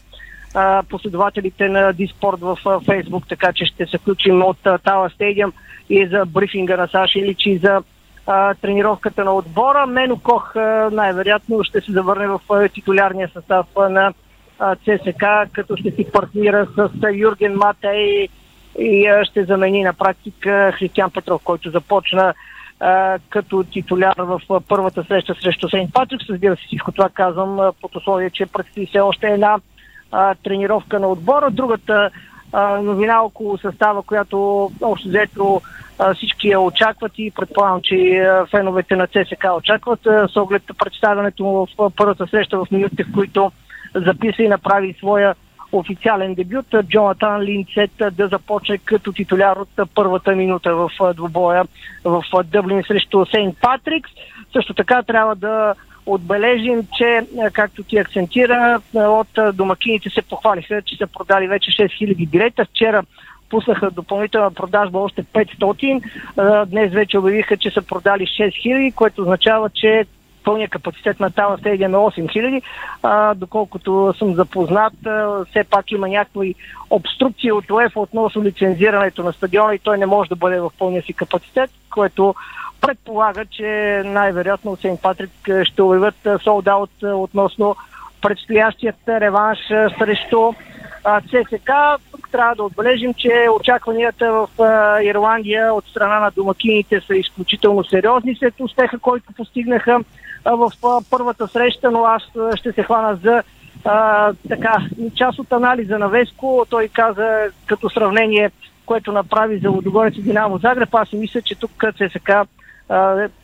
[0.54, 5.52] а, последователите на Диспорт в Фейсбук, така че ще се включим от Тала Стадиум
[5.90, 7.82] и за брифинга на Саши Илич и за
[8.26, 9.86] а, тренировката на отбора.
[9.86, 10.54] Мено Кох
[10.92, 14.12] най-вероятно ще се завърне в а, титулярния състав на
[14.58, 18.28] а, ЦСК, като ще си партнира с а, Юрген Матей
[18.78, 22.34] и а, ще замени на практика Християн Петров, който започна
[22.80, 26.30] а, като титуляр в а, първата среща срещу Сейнт Патрикс.
[26.30, 29.58] Разбира се, всичко това казвам а, под условие, че предстои все още една
[30.12, 31.50] а, тренировка на отбора.
[31.50, 32.10] Другата
[32.52, 35.60] а, новина около състава, която общо взето
[36.14, 41.44] всички я очакват и предполагам, че а, феновете на ЦСК очакват а, с оглед представянето
[41.44, 43.52] му в а, първата среща в минутите, в които
[43.94, 45.34] записа и направи своя
[45.72, 46.66] официален дебют.
[46.82, 51.64] Джонатан Линцет да започне като титуляр от първата минута в а, двубоя
[52.04, 54.10] в Дъблин срещу Сейнт Патрикс.
[54.52, 55.74] Също така трябва да
[56.06, 62.64] отбележим, че, както ти акцентира, от домакините се похвалиха, че са продали вече 6000 билета.
[62.64, 63.02] Вчера
[63.50, 66.66] пуснаха допълнителна продажба още 500.
[66.66, 70.06] Днес вече обявиха, че са продали 6000, което означава, че
[70.44, 72.62] пълния капацитет на Тала Стадиум е 8000.
[73.02, 74.92] А, доколкото съм запознат,
[75.50, 76.54] все пак има някои
[76.90, 81.02] обструкции от УЕФ относно лицензирането на стадиона и той не може да бъде в пълния
[81.02, 82.34] си капацитет, което
[82.80, 85.30] предполага, че най-вероятно Сейнт Патрик
[85.64, 87.76] ще обявят солдаут относно
[88.20, 89.58] предстоящият реванш
[89.98, 90.52] срещу
[91.04, 91.70] ЦСК.
[92.10, 94.48] Тук трябва да отбележим, че очакванията в
[95.04, 100.00] Ирландия от страна на домакините са изключително сериозни след успеха, който постигнаха
[100.44, 100.72] в
[101.10, 102.22] първата среща, но аз
[102.54, 103.42] ще се хвана за
[103.84, 104.76] а, така,
[105.14, 106.66] част от анализа на Веско.
[106.70, 108.50] Той каза като сравнение,
[108.86, 110.94] което направи за Лудогорец и Динамо Загреб.
[110.94, 112.30] Аз си мисля, че тук ЦСК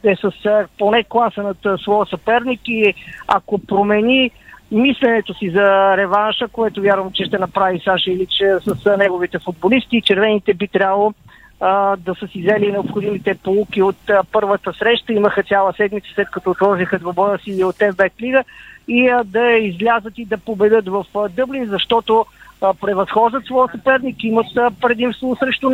[0.04, 0.32] е с
[0.78, 2.94] поне класа над своя съперник и
[3.28, 4.30] ако промени
[4.72, 10.54] мисленето си за реванша, което вярвам, че ще направи Саша Илич с неговите футболисти, червените
[10.54, 11.12] би трябвало
[11.60, 15.12] а, да са си взели необходимите полуки от а, първата среща.
[15.12, 18.44] Имаха цяла седмица след като отложиха двобоя си от ФБ Лига
[18.88, 22.26] и а, да излязат и да победят в а, Дъблин, защото
[22.60, 25.70] а, превъзхождат своя съперник, имат а, предимство срещу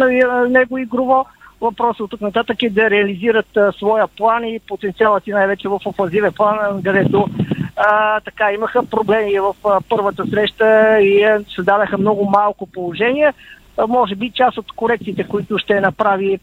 [0.48, 1.26] него игрово
[1.60, 5.80] Въпросът от тук нататък е да реализират а, своя план и потенциалът и най-вече в
[5.84, 7.28] офазивен план, където
[7.76, 13.32] а, така имаха проблеми в а, първата среща и а, създадаха много малко положение.
[13.76, 16.38] А, може би част от корекциите, които ще направи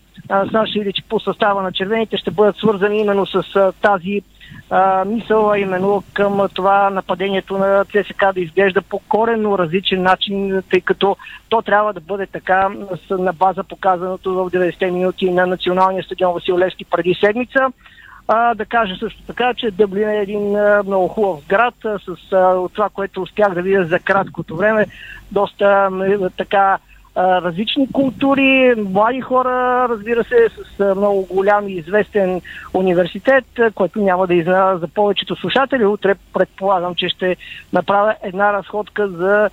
[0.51, 4.21] Саши Илич по състава на червените, ще бъдат свързани именно с а, тази
[4.69, 10.61] а, мисъл, а именно към това нападението на ЦСК да изглежда по коренно различен начин,
[10.69, 11.17] тъй като
[11.49, 12.69] то трябва да бъде така
[13.09, 17.67] на база показаното в 90 минути на националния стадион Васил Левски преди седмица.
[18.27, 22.33] А, да кажа също така, че Дъблин е един а, много хубав град а, с
[22.33, 24.85] а, това, което успях да видя за краткото време.
[25.31, 26.77] Доста а, така
[27.17, 32.41] различни култури, млади хора, разбира се, с много голям и известен
[32.73, 35.85] университет, който няма да изненада за повечето слушатели.
[35.85, 37.35] Утре предполагам, че ще
[37.73, 39.49] направя една разходка за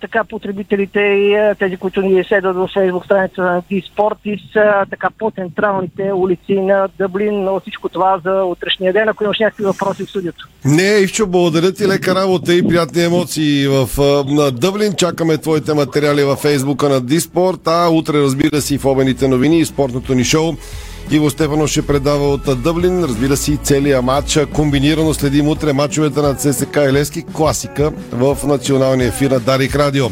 [0.00, 5.08] така потребителите и тези, които ни следват в фейсбук страница на Диспорт и с така
[5.18, 10.10] по-централните улици на Дъблин, но всичко това за утрешния ден, ако имаш някакви въпроси в
[10.10, 10.48] студиото.
[10.64, 13.88] Не, Ивчо, благодаря ти, лека работа и приятни емоции в
[14.26, 14.92] на Дъблин.
[14.92, 19.58] Чакаме твоите материали във фейсбука на Диспорт, а утре разбира се и в обените новини
[19.58, 20.52] и спортното ни шоу.
[21.10, 23.04] Иво Стефанов ще предава от Дъблин.
[23.04, 24.38] Разбира се и целият матч.
[24.52, 27.22] Комбинирано следим утре матчовете на ЦСК и Лески.
[27.22, 30.06] Класика в националния ефир на Дарик Радио.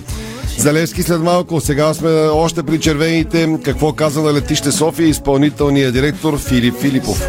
[0.59, 1.61] Залевски след малко.
[1.61, 3.59] Сега сме още при червените.
[3.65, 7.29] Какво каза на летище София изпълнителният директор Филип Филипов?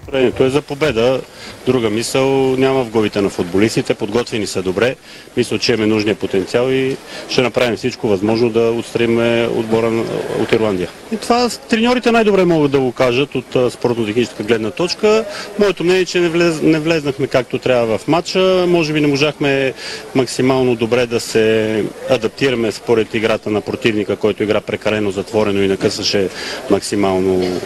[0.00, 1.20] Настроението е за победа.
[1.66, 3.94] Друга мисъл няма в главите на футболистите.
[3.94, 4.96] Подготвени са добре.
[5.36, 6.96] Мисля, че имаме нужния потенциал и
[7.28, 10.04] ще направим всичко възможно да отстреме отбора
[10.40, 10.88] от Ирландия.
[11.12, 15.24] И това треньорите най-добре могат да го кажат от спортно-техническа гледна точка.
[15.58, 18.64] Моето мнение е, че не, влез, не влезнахме както трябва в матча.
[18.68, 19.72] Може би не можахме
[20.14, 26.28] максимално добре да се адаптираме според играта на противника, който игра прекалено затворено и накъсаше
[26.70, 27.60] максимално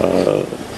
[0.00, 0.06] а,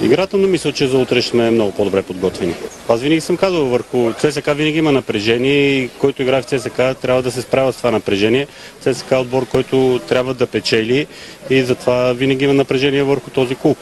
[0.03, 2.54] играта, но мисля, че за утре сме много по-добре подготвени.
[2.89, 7.23] Аз винаги съм казал, върху ЦСК винаги има напрежение и който играе в ЦСК трябва
[7.23, 8.47] да се справя с това напрежение.
[8.81, 11.07] ЦСК е отбор, който трябва да печели
[11.51, 13.79] и затова винаги има напрежение върху този клуб.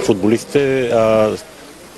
[0.00, 1.30] Футболистите а,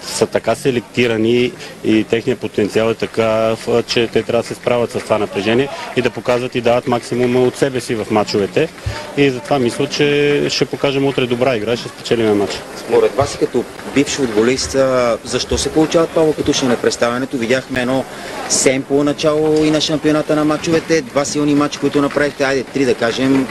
[0.06, 1.52] са така селектирани
[1.84, 6.02] и техният потенциал е така, че те трябва да се справят с това напрежение и
[6.02, 8.68] да показват и дават максимума от себе си в мачовете.
[9.16, 12.58] И затова мисля, че ще покажем утре добра игра и ще спечелим матча.
[12.76, 13.64] Според вас като
[13.94, 14.76] бивш футболист,
[15.24, 16.10] защо се получават
[16.52, 17.38] ще на представянето?
[17.38, 18.04] Видяхме едно
[18.48, 22.94] семпо начало и на шампионата на мачовете, два силни матча, които направихте, айде три да
[22.94, 23.46] кажем,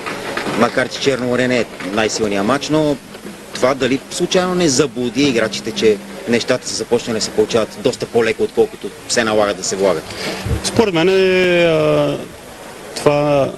[0.60, 2.98] макар че Черно море не е най-силният матч, но
[3.54, 8.44] това дали случайно не заблуди играчите, че нещата са започнали да се получават доста по-леко,
[8.44, 10.04] отколкото се налага да се влагат?
[10.64, 12.18] Според мен е,
[12.96, 13.52] това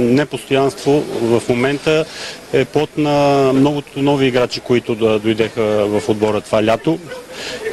[0.00, 2.04] непостоянство в момента
[2.52, 6.98] е под на многото нови играчи, които да дойдеха в отбора това лято.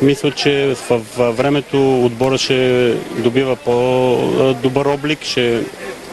[0.02, 5.62] Мисля, че в времето отбора ще добива по-добър облик, ще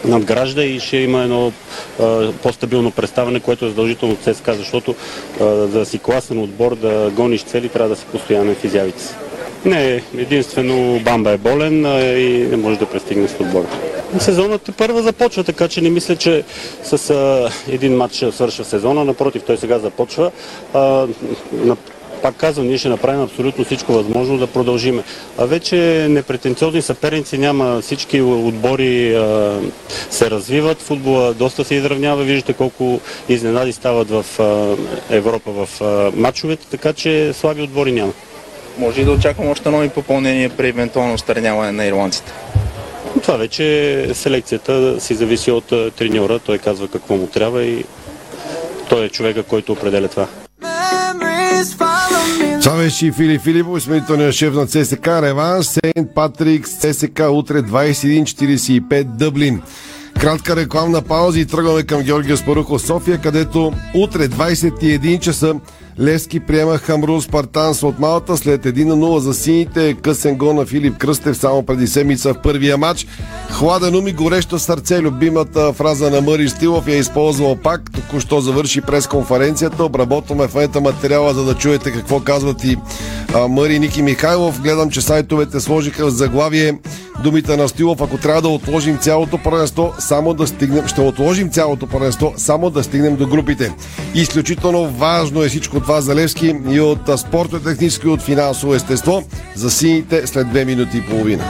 [0.05, 1.53] надгражда и ще има едно
[2.43, 4.95] по-стабилно представяне, което е задължително от ЦСКА, защото
[5.41, 9.15] а, да си класен отбор, да гониш цели, трябва да си постоянен в изявите си.
[9.65, 13.67] Не, единствено Бамба е болен а, и не може да пристигне с отбора.
[14.19, 16.45] Сезонът първа започва, така че не мисля, че
[16.83, 19.05] с а, един матч свършва сезона.
[19.05, 20.31] Напротив, той сега започва.
[20.75, 21.07] А,
[21.53, 21.77] на
[22.23, 25.03] пак казвам, ние ще направим абсолютно всичко възможно да продължиме.
[25.39, 27.81] А вече непретенциозни съперници няма.
[27.81, 29.59] Всички отбори а,
[30.11, 32.23] се развиват, футбола доста се изравнява.
[32.23, 34.77] Виждате колко изненади стават в а,
[35.15, 38.13] Европа в а, матчовете, така че слаби отбори няма.
[38.79, 42.33] Може и да очаквам още нови попълнения при евентуално старняване на ирландците.
[43.23, 46.39] Това вече селекцията си зависи от треньора.
[46.39, 47.85] Той казва какво му трябва и
[48.89, 50.27] той е човека, който определя това.
[52.63, 59.05] Това беше и Филип Филипов, изпълнителният шеф на ЦСК Реванш, Сейнт Патрик, ЦСК утре 21.45
[59.05, 59.63] Дъблин.
[60.21, 65.55] Кратка рекламна пауза и тръгваме към Георгия Спарухов София, където утре 21 часа
[66.01, 69.97] Левски приема Хамрун Спартанс от Малта след 1 0 за сините.
[70.03, 73.07] Късен гол на Филип Кръстев само преди седмица в първия матч.
[73.51, 75.03] Хладен ум и горещо сърце.
[75.03, 77.93] Любимата фраза на Мъри Стилов я е използвал пак.
[77.93, 79.85] Току-що завърши през конференцията.
[79.85, 82.77] Обработваме в момента материала, за да чуете какво казват и
[83.49, 84.63] Мъри Ники Михайлов.
[84.63, 86.79] Гледам, че сайтовете сложиха в заглавие
[87.23, 88.01] думите на Стилов.
[88.01, 92.83] Ако трябва да отложим цялото първенство, само да стигнем, ще отложим цялото първенство, само да
[92.83, 93.73] стигнем до групите.
[94.15, 99.23] Изключително важно е всичко това за Левски и от спортно-техническо и от финансово естество.
[99.55, 101.45] За сините след две минути и половина.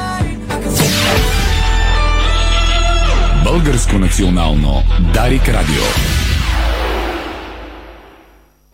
[3.45, 4.83] Българско национално
[5.15, 5.83] Дарик Радио.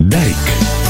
[0.00, 0.85] Дарик.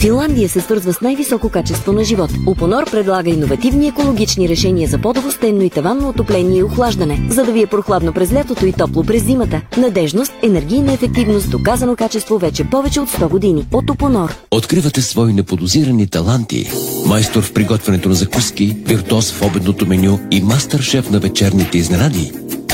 [0.00, 2.30] Финландия се свързва с най-високо качество на живот.
[2.46, 7.52] Упонор предлага иновативни екологични решения за подово, стенно и таванно отопление и охлаждане, за да
[7.52, 9.60] ви е прохладно през лятото и топло през зимата.
[9.76, 13.66] Надежност, енергийна ефективност, доказано качество вече повече от 100 години.
[13.72, 14.36] От Упонор.
[14.50, 16.70] Откривате свои неподозирани таланти.
[17.06, 22.32] Майстор в приготвянето на закуски, виртуоз в обедното меню и мастър-шеф на вечерните изненади.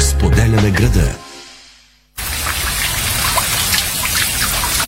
[0.00, 1.16] Споделяме града.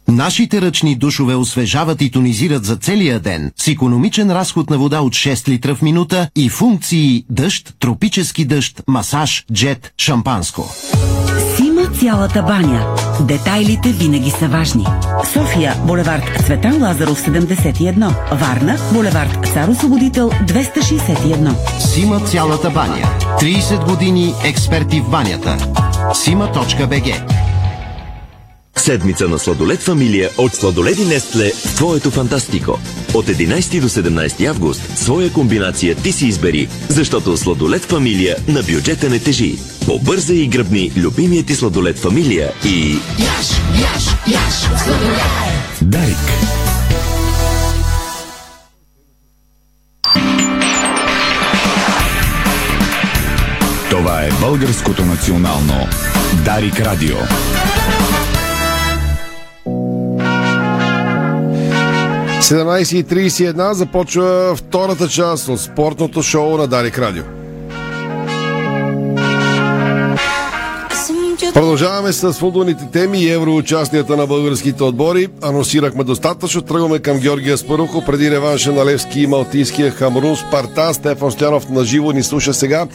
[0.08, 5.12] Нашите ръчни душове освежават и тонизират за целия ден с економичен разход на вода от
[5.12, 10.74] 6 литра в минута и функции дъжд, тропически дъжд, масаж, джет, шампанско.
[11.84, 12.86] Сима цялата баня.
[13.20, 14.86] Детайлите винаги са важни.
[15.32, 18.14] София, булевард Цветан Лазаров 71.
[18.32, 21.78] Варна, булевард Цар Освободител 261.
[21.78, 23.08] Сима цялата баня.
[23.40, 25.56] 30 години експерти в банята.
[26.14, 27.34] Сима.бг
[28.76, 32.78] Седмица на сладолет фамилия от сладоледи Нестле в твоето фантастико.
[33.14, 39.10] От 11 до 17 август своя комбинация ти си избери, защото сладолет фамилия на бюджета
[39.10, 39.58] не тежи.
[39.86, 42.92] Побързай и гръбни любимия ти сладолет фамилия и...
[43.18, 45.78] Яш, яш, яш, сладолет!
[45.82, 46.16] Дарик.
[53.90, 55.86] Това е българското национално
[56.44, 57.16] Дарик Радио.–
[62.44, 67.22] 17.31 започва втората част от спортното шоу на Дарик Радио.
[71.54, 75.28] Продължаваме с футболните теми и евроучастията на българските отбори.
[75.42, 76.62] Анонсирахме достатъчно.
[76.62, 80.94] Тръгваме към Георгия Спарухо преди реванша на Левски и Малтийския Хамрун Спартан.
[80.94, 82.86] Стефан Стоянов на живо ни слуша сега.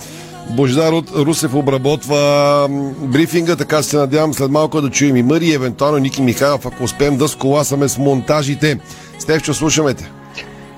[0.50, 2.68] Бождар от Русев обработва
[3.02, 7.18] брифинга, така се надявам след малко да чуем и Мъри, евентуално Ники Михайлов, ако успеем
[7.18, 8.80] да сколасаме с монтажите.
[9.20, 10.12] Стефчо, слушаме те.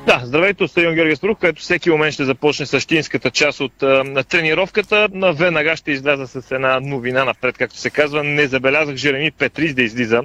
[0.06, 4.04] Да, здравейте от стадион Георгия Спарух, където всеки момент ще започне същинската част от а,
[4.04, 5.08] на тренировката.
[5.34, 8.24] Веднага ще изляза с една новина напред, както се казва.
[8.24, 10.22] Не забелязах Жереми Петрис да излиза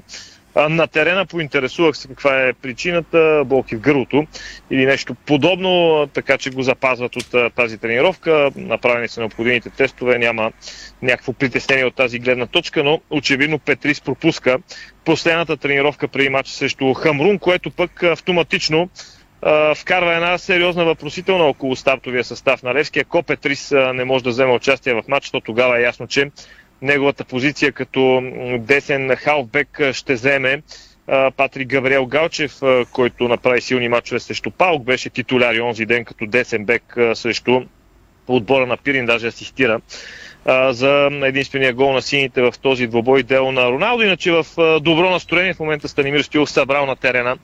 [0.56, 1.26] на терена.
[1.26, 4.26] Поинтересувах се каква е причината, болки в гърлото
[4.70, 8.50] или нещо подобно, така че го запазват от тази тренировка.
[8.56, 10.52] Направени са необходимите тестове, няма
[11.02, 14.58] някакво притеснение от тази гледна точка, но очевидно Петрис пропуска
[15.04, 18.88] последната тренировка преди матча срещу Хамрун, което пък автоматично
[19.76, 22.98] вкарва една сериозна въпросителна около стартовия състав на Левски.
[22.98, 26.30] Ако Петрис не може да вземе участие в матч, то тогава е ясно, че
[26.82, 28.22] неговата позиция като
[28.58, 30.62] десен халфбек ще вземе
[31.36, 32.52] Патрик Гавриел Галчев,
[32.92, 37.60] който направи силни матчове срещу Паук, беше титуляр и онзи ден като десен бек срещу
[38.28, 39.80] отбора на Пирин, даже асистира
[40.70, 44.02] за единствения гол на сините в този двобой дело на Роналдо.
[44.02, 44.46] Иначе в
[44.80, 47.36] добро настроение в момента Станимир Стоилов събрал на терена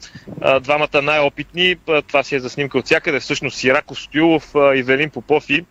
[0.60, 1.76] двамата най-опитни.
[2.08, 3.20] Това си е за снимка от всякъде.
[3.20, 5.64] Всъщност Сираков Стоилов, Ивелин Попов и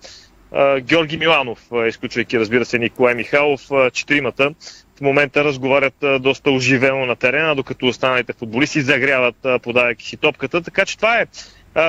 [0.81, 3.61] Георги Миланов, изключвайки разбира се Николай Михайлов,
[3.93, 4.53] четиримата
[4.97, 10.61] в момента разговарят доста оживено на терена, докато останалите футболисти загряват, подавайки си топката.
[10.61, 11.25] Така че това е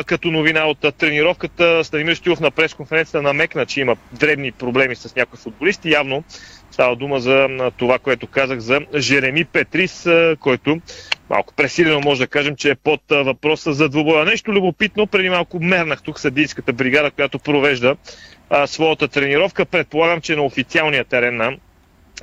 [0.07, 1.85] като новина от тренировката.
[1.85, 5.91] Станимир Стилов на пресконференцията намекна, че има дребни проблеми с някои футболисти.
[5.91, 6.25] Явно
[6.71, 10.09] става дума за това, което казах за Жереми Петрис,
[10.41, 10.81] който
[11.31, 14.25] малко пресилено може да кажем, че е под въпроса за двубоя.
[14.25, 17.97] Нещо любопитно, преди малко мернах тук съдийската бригада, която провежда
[18.53, 19.65] а, своята тренировка.
[19.65, 21.53] Предполагам, че на официалния терен на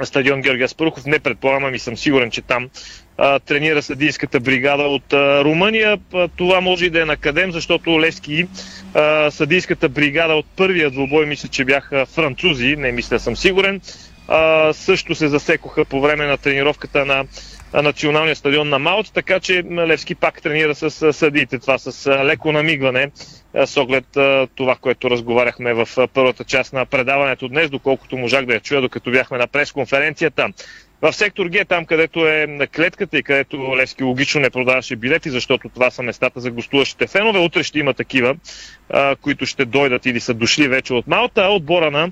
[0.04, 1.06] стадион Георгия Спарухов.
[1.06, 2.70] Не предполагам, ами съм сигурен, че там
[3.18, 6.00] а, тренира съдийската бригада от а, Румъния.
[6.14, 8.48] А, това може и да е накадем, защото Левски
[8.94, 13.82] а, съдийската бригада от първия двубой, мисля, че бяха французи, не мисля, съм сигурен.
[14.28, 17.26] А, също се засекоха по време на тренировката на
[17.74, 21.60] националния стадион на Малт, така че Левски пак тренира с съдиите.
[21.60, 23.12] Това с леко намигване
[23.66, 24.06] с оглед
[24.56, 29.12] това, което разговаряхме в първата част на предаването днес, доколкото можах да я чуя, докато
[29.12, 30.48] бяхме на пресконференцията.
[31.02, 35.70] В сектор Г, там където е клетката и където Левски логично не продаваше билети, защото
[35.70, 37.40] това са местата за гостуващите фенове.
[37.40, 38.36] Утре ще има такива,
[39.22, 41.42] които ще дойдат или са дошли вече от Малта.
[41.42, 42.12] А отбора на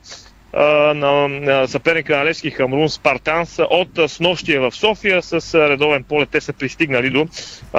[0.96, 6.30] на съперника на Левски Хамрун Спартанс от снощия в София с редовен полет.
[6.30, 7.28] Те са пристигнали до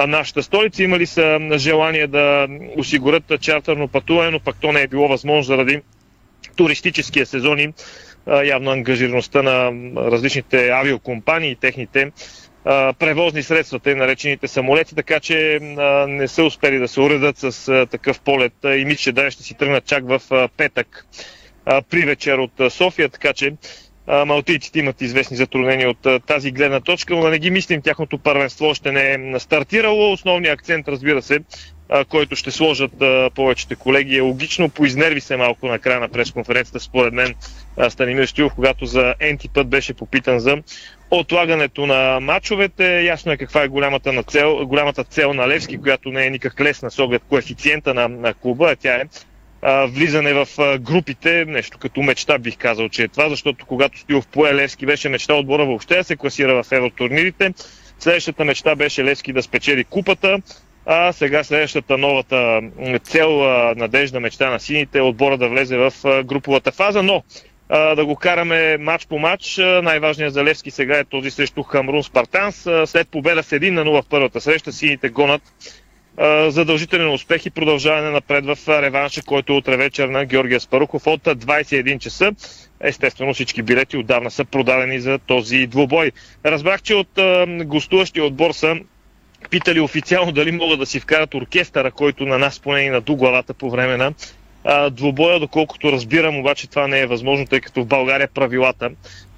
[0.07, 0.83] нашата столица.
[0.83, 2.47] Имали са желание да
[2.77, 5.81] осигурят чартерно пътуване, но пък то не е било възможно заради
[6.55, 7.73] туристическия сезон и
[8.43, 9.71] явно ангажираността на
[10.11, 12.11] различните авиокомпании и техните
[12.99, 15.59] превозни средства, те наречените самолети, така че
[16.07, 19.53] не са успели да се уредат с такъв полет и мисля, че да ще си
[19.53, 21.05] тръгнат чак в петък
[21.89, 23.53] при вечер от София, така че
[24.25, 28.65] малтийците имат известни затруднения от тази гледна точка, но да не ги мислим, тяхното първенство
[28.65, 30.11] още не е стартирало.
[30.11, 31.39] Основният акцент, разбира се,
[32.09, 32.91] който ще сложат
[33.35, 34.69] повечето колеги е логично.
[34.69, 37.35] Поизнерви се малко на края на пресконференцията, според мен,
[37.89, 40.57] Станимир Стилов, когато за енти път беше попитан за
[41.11, 43.01] отлагането на матчовете.
[43.01, 46.61] Ясно е каква е голямата, на цел, голямата цел на Левски, която не е никак
[46.61, 49.03] лесна с оглед коефициента на, на клуба, тя е
[49.63, 50.47] влизане в
[50.79, 55.09] групите, нещо като мечта бих казал, че е това, защото когато Стилов пое Левски беше
[55.09, 57.53] мечта отбора въобще да се класира в евротурнирите.
[57.99, 60.37] Следващата мечта беше Левски да спечели купата,
[60.85, 62.61] а сега следващата новата
[63.03, 63.31] цел,
[63.75, 65.93] надежда, мечта на сините е отбора да влезе в
[66.23, 67.23] груповата фаза, но
[67.69, 69.57] да го караме матч по матч.
[69.83, 72.67] Най-важният за Левски сега е този срещу Хамрун Спартанс.
[72.85, 75.41] След победа с 1 на 0 в първата среща, сините гонат
[76.47, 81.23] задължителен успех и продължаване напред в реванша, който е утре вечер на Георгия Спарухов от
[81.23, 82.31] 21 часа.
[82.81, 86.11] Естествено всички билети отдавна са продадени за този двубой.
[86.45, 87.19] Разбрах, че от
[87.65, 88.75] гостуващия отбор са
[89.49, 93.53] питали официално дали могат да си вкарат оркестъра, който на нас поне и на главата
[93.53, 94.13] по време на
[94.63, 98.89] а, двубоя, доколкото разбирам, обаче това не е възможно, тъй като в България правилата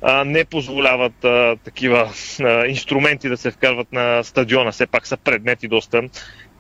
[0.02, 2.10] а, не позволяват а, такива
[2.42, 4.72] а, инструменти да се вкарват на стадиона.
[4.72, 6.04] Все пак са предмети доста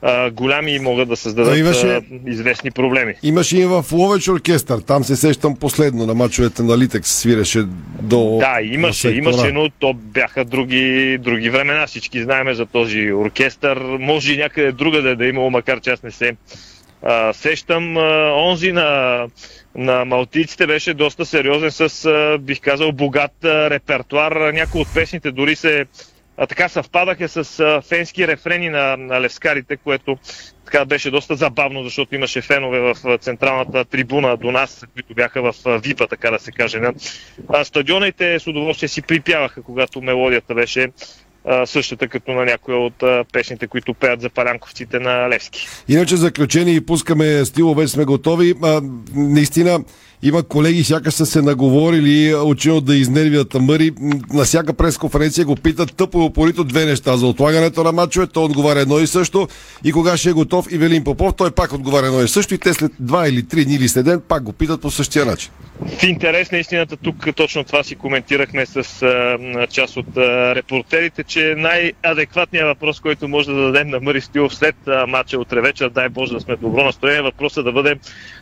[0.01, 3.13] а, голями и могат да създадат имаше, а, известни проблеми.
[3.23, 7.63] Имаше и в Ловеч оркестър, там се сещам последно на мачовете на Литекс свиреше
[8.01, 8.37] до...
[8.39, 11.87] Да, имаше, имаше, но то бяха други, други времена.
[11.87, 13.77] Всички знаеме за този оркестър.
[13.99, 16.35] Може и някъде другаде да е имало, макар че аз не се
[17.03, 17.97] а, сещам.
[17.97, 19.27] А, онзи на,
[19.75, 24.53] на малтийците беше доста сериозен с, а, бих казал, богат а, репертуар.
[24.53, 25.85] Някои от песните дори се
[26.37, 30.17] а, така съвпадаха с а, фенски рефрени на, на левскарите, което
[30.65, 35.55] така беше доста забавно, защото имаше фенове в централната трибуна до нас, които бяха в
[35.83, 36.81] випа, така да се каже.
[37.49, 40.91] А стадионите с удоволствие си припяваха, когато мелодията беше
[41.65, 43.03] същата като на някоя от
[43.33, 45.67] песните, които пеят за палянковците на Левски.
[45.87, 48.53] Иначе заключение и пускаме стило, вече сме готови.
[48.63, 48.81] А,
[49.15, 49.83] наистина
[50.23, 53.91] има колеги, сякаш са се наговорили, очино да изнервят Мъри.
[54.33, 57.17] На всяка пресконференция го питат тъпо и опорито две неща.
[57.17, 59.47] За отлагането на матчове, той отговаря едно и също.
[59.83, 62.53] И кога ще е готов и Велин Попов, той пак отговаря едно и също.
[62.53, 65.25] И те след два или три дни или след ден пак го питат по същия
[65.25, 65.51] начин.
[65.99, 71.23] В интерес на истината тук точно това си коментирахме с а, част от а, репортерите,
[71.23, 75.89] че най-адекватният въпрос, който може да дадем на Мъри Стилов след а, матча утре вечер,
[75.89, 77.95] дай Боже да сме добро настроение, въпросът да бъде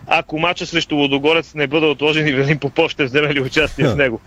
[0.08, 3.96] ако матча срещу Лодогорец не бъде отложен и Велин Попов ще вземе ли участие в
[3.96, 4.22] него?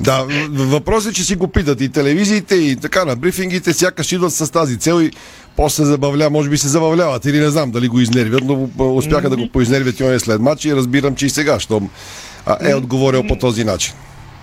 [0.00, 4.32] Да, въпросът е, че си го питат и телевизиите и така на брифингите, сякаш идват
[4.32, 5.10] с тази цел и
[5.56, 9.36] после забавля, може би се забавляват или не знам дали го изнервят, но успяха да
[9.36, 11.90] го поизнервят и он след матч и разбирам, че и сега, щом
[12.60, 13.94] е отговорил по този начин.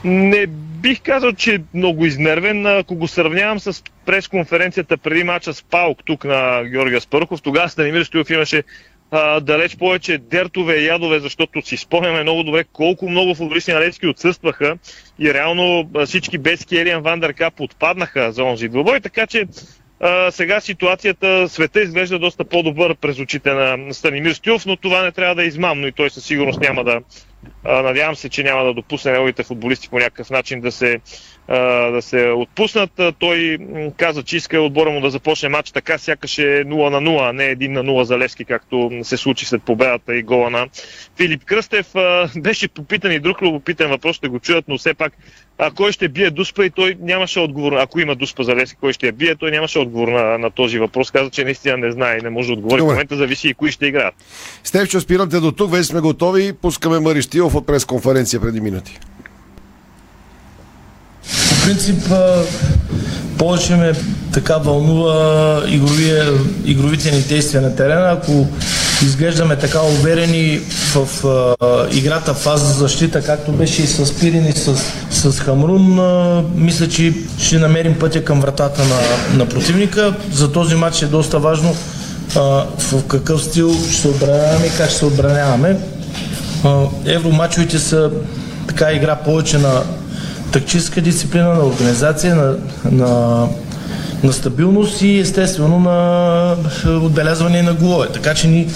[0.03, 0.47] Не
[0.85, 2.65] бих казал, че е много изнервен.
[2.65, 8.03] Ако го сравнявам с пресконференцията преди мача с Паук тук на Георгия Спърхов, тогава Станимир
[8.03, 8.63] Стоилов имаше
[9.11, 13.79] а, далеч повече дертове и ядове, защото си спомняме много добре колко много футболисти на
[13.79, 14.77] Левски отсъстваха
[15.19, 19.45] и реално всички без Келиан Вандеркап отпаднаха за онзи двобой, така че
[19.99, 25.11] а, сега ситуацията, света изглежда доста по-добър през очите на Станимир Стюлов, но това не
[25.11, 27.01] трябва да е измамно и той със сигурност няма да,
[27.63, 30.99] а, надявам се, че няма да допусне неговите футболисти по някакъв начин да се
[31.47, 33.01] да се отпуснат.
[33.19, 33.57] Той
[33.97, 37.33] каза, че иска отбора му да започне матч така, сякаш е 0 на 0, а
[37.33, 40.67] не 1 на 0 за Левски, както се случи след победата и гола на
[41.17, 41.87] Филип Кръстев.
[42.37, 45.13] Беше попитан и друг любопитен въпрос, ще го чуят, но все пак
[45.57, 48.93] а кой ще бие Дуспа и той нямаше отговор, ако има Дуспа за Левски, кой
[48.93, 51.11] ще я бие, той нямаше отговор на, на този въпрос.
[51.11, 52.79] Каза, че наистина не знае и не може да отговори.
[52.79, 52.91] Добре.
[52.91, 54.13] В момента зависи и кои ще играят.
[54.63, 56.53] Стевчо, спирате до тук, вече сме готови.
[56.53, 58.99] Пускаме Мариштилов от пресконференция преди минути
[61.65, 62.13] принцип
[63.37, 63.93] повече ме
[64.33, 66.33] така вълнува игровия,
[66.65, 68.11] игровите ни действия на терена.
[68.11, 68.47] Ако
[69.03, 70.59] изглеждаме така уверени
[70.95, 74.75] в а, играта фаза за защита, както беше и с Пирин и с,
[75.11, 78.99] с Хамрун, а, мисля, че ще намерим пътя към вратата на,
[79.37, 80.13] на противника.
[80.31, 81.75] За този матч е доста важно
[82.35, 82.39] а,
[82.79, 85.77] в какъв стил ще се отбраняваме и как ще се отбраняваме.
[87.05, 88.11] Евромачовете са
[88.67, 89.83] така игра повече на
[90.51, 92.55] тактическа дисциплина, на организация, на,
[92.91, 93.47] на,
[94.23, 98.07] на стабилност и естествено на отбелязване на голове.
[98.13, 98.67] Така че ние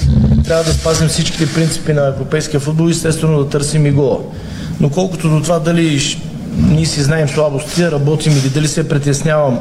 [0.45, 4.19] трябва да спазим всичките принципи на европейския футбол и естествено да търсим и гола.
[4.79, 6.01] Но колкото до това дали
[6.57, 9.59] ние си знаем слабостите, работим или дали се притеснявам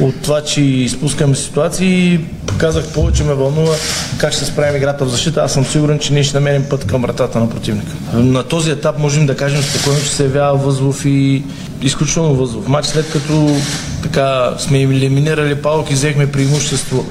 [0.00, 2.20] от това, че изпускаме ситуации.
[2.60, 3.74] Казах повече ме вълнува
[4.18, 5.40] как ще справим играта в защита.
[5.40, 7.92] Аз съм сигурен, че ние ще намерим път към вратата на противника.
[8.14, 11.44] На този етап можем да кажем спокойно, че се явява възлов и
[11.82, 13.56] изключително възлов матч, след като
[14.02, 17.06] така сме елиминирали Палок и взехме преимущество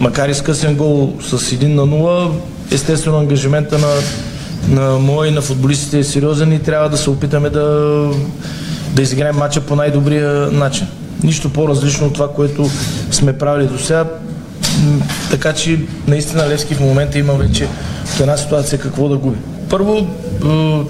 [0.00, 2.30] макар и скъсен гол с 1 на 0,
[2.70, 3.94] естествено ангажимента на,
[4.68, 8.08] на мои и на футболистите е сериозен и трябва да се опитаме да,
[8.92, 10.86] да изиграем матча по най-добрия начин.
[11.22, 12.70] Нищо по-различно от това, което
[13.10, 14.04] сме правили до сега.
[15.30, 17.68] Така че наистина Левски в момента има вече
[18.04, 19.38] в една ситуация какво да губи.
[19.70, 20.06] Първо,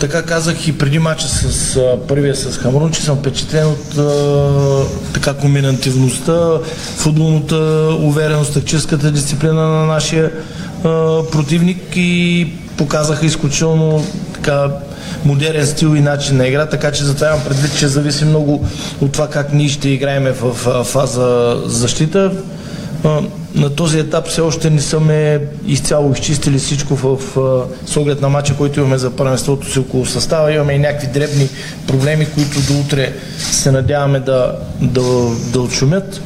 [0.00, 3.88] така казах и преди мача с първия с Хамрун, че съм впечатлен от
[5.14, 6.58] така комбинативността,
[6.96, 7.56] футболната
[8.00, 10.30] увереност, тактическата дисциплина на нашия
[11.32, 14.04] противник и показаха изключително
[14.34, 14.70] така
[15.24, 18.66] модерен стил и начин на игра, така че затова имам предвид, че зависи много
[19.00, 20.54] от това как ние ще играеме в
[20.84, 22.32] фаза защита.
[23.54, 27.18] На този етап все още не сме изцяло изчистили всичко в,
[27.86, 30.52] с оглед на матча, който имаме за първенството си около състава.
[30.52, 31.48] Имаме и някакви дребни
[31.86, 35.02] проблеми, които до утре се надяваме да, да,
[35.52, 36.20] да отшумят.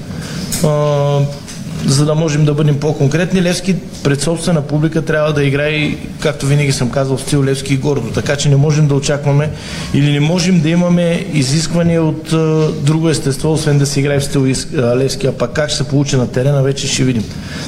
[1.87, 6.73] За да можем да бъдем по-конкретни, Левски пред собствена публика трябва да играе, както винаги
[6.73, 8.11] съм казал, стил Левски и гордо.
[8.15, 9.51] Така че не можем да очакваме
[9.95, 14.25] или не можем да имаме изисквания от а, друго естество, освен да се играе в
[14.25, 15.27] стил Левски.
[15.27, 17.25] А пак как ще се получи на терена, вече ще видим.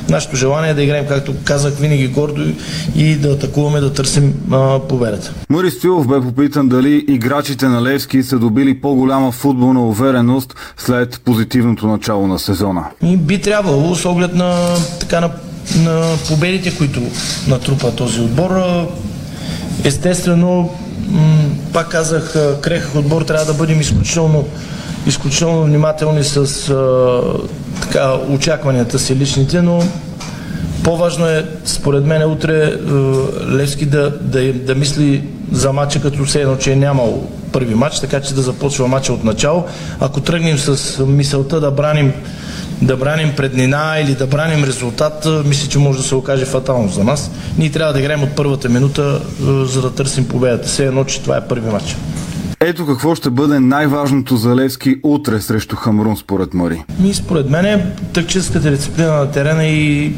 [0.08, 2.42] Нашето желание е да играем, както казах, винаги гордо
[2.96, 5.32] и да атакуваме, да търсим а, победата.
[5.50, 11.86] Мари Стоилов бе попитан дали играчите на Левски са добили по-голяма футболна увереност след позитивното
[11.86, 12.84] начало на сезона.
[13.02, 15.30] И би трябвало, оглед на, така, на,
[15.76, 17.00] на победите, които
[17.48, 18.50] натрупа този отбор.
[19.84, 20.70] Естествено,
[21.72, 24.48] пак казах, крехък отбор трябва да бъдем изключително,
[25.06, 26.36] изключително внимателни с
[26.68, 27.20] а,
[27.82, 29.82] така, очакванията си личните, но
[30.84, 32.72] по-важно е, според мен, утре
[33.50, 38.00] Левски да, да, да мисли за матча като все едно, че е нямал първи матч,
[38.00, 39.64] така че да започва матча от начало.
[40.00, 42.12] Ако тръгнем с мисълта да браним
[42.82, 47.04] да браним преднина или да браним резултат, мисля, че може да се окаже фатално за
[47.04, 47.30] нас.
[47.58, 49.20] Ние трябва да играем от първата минута,
[49.64, 50.68] за да търсим победата.
[50.68, 51.96] Все едно, че това е първи матч.
[52.60, 56.84] Ето какво ще бъде най-важното за Левски утре срещу Хамрун според Мари.
[56.98, 60.12] Ми, според мен е тактическата дисциплина на терена и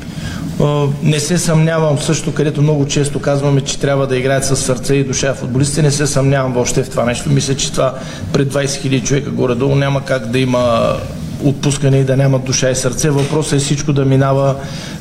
[1.02, 5.04] не се съмнявам също, където много често казваме, че трябва да играят с сърце и
[5.04, 7.30] душа футболистите, не се съмнявам въобще в това нещо.
[7.30, 7.94] Мисля, че това
[8.32, 10.96] пред 20 000 човека горе-долу няма как да има
[11.44, 13.10] отпускане и да няма душа и сърце.
[13.10, 14.56] Въпросът е всичко да минава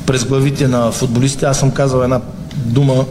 [0.06, 1.46] през главите на футболистите.
[1.46, 2.20] Аз съм казал една
[2.56, 3.04] дума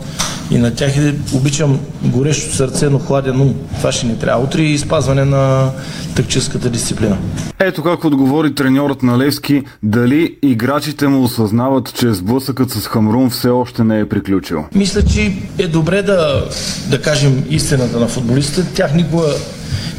[0.51, 3.53] и на тях и обичам горещо сърце, но хладен ум.
[3.77, 4.43] Това ще ни трябва.
[4.43, 5.71] Утре и спазване на
[6.15, 7.17] тактическата дисциплина.
[7.59, 13.49] Ето как отговори треньорът на Левски дали играчите му осъзнават, че сблъсъкът с Хамрун все
[13.49, 14.65] още не е приключил.
[14.75, 16.45] Мисля, че е добре да,
[16.89, 18.73] да кажем истината на футболистите.
[18.73, 19.27] Тях никога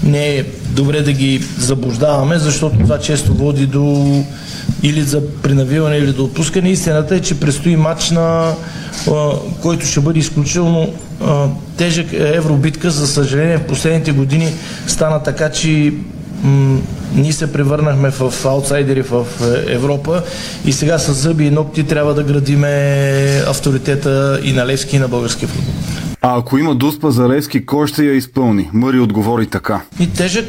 [0.05, 0.45] не е
[0.81, 4.25] добре да ги заблуждаваме, защото това често води до
[4.83, 6.71] или за принавиване, или до отпускане.
[6.71, 8.53] Истината е, че предстои матч на
[9.63, 10.93] който ще бъде изключително
[11.25, 12.91] а, тежък евробитка.
[12.91, 14.49] За съжаление, в последните години
[14.87, 15.93] стана така, че
[16.43, 16.79] м-
[17.15, 19.27] ние се превърнахме в аутсайдери в
[19.67, 20.23] Европа
[20.65, 25.09] и сега с зъби и ногти трябва да градиме авторитета и на Левски, и на
[25.09, 25.75] българския футбол.
[26.23, 28.71] А ако има дуспа за Левски, кой ще я изпълни?
[28.73, 29.81] Мари отговори така.
[30.01, 30.45] И тежък,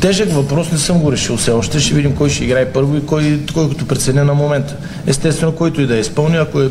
[0.00, 1.80] тежък въпрос не съм го решил все още.
[1.80, 4.76] Ще видим кой ще играе първо и кой, кой като преценя на момента.
[5.06, 6.70] Естествено, който и да е изпълни, ако е,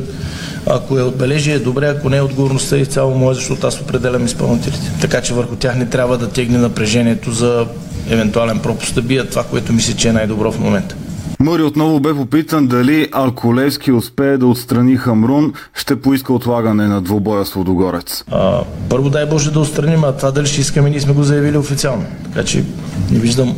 [0.66, 4.26] ако е отбележи е добре, ако не е отговорността е изцяло моя, защото аз определям
[4.26, 4.92] изпълнителите.
[5.02, 7.66] Така че върху тях не трябва да тегне напрежението за
[8.10, 10.96] евентуален пропуск да бият това, което мисля, че е най-добро в момента.
[11.40, 17.02] Мари отново бе попитан дали ако Левски успее да отстрани Хамрун, ще поиска отлагане на
[17.02, 18.24] двобоя с Лодогорец.
[18.32, 21.58] А, първо дай Боже да отстраним, а това дали ще искаме, ние сме го заявили
[21.58, 22.06] официално.
[22.24, 22.64] Така че
[23.12, 23.56] не виждам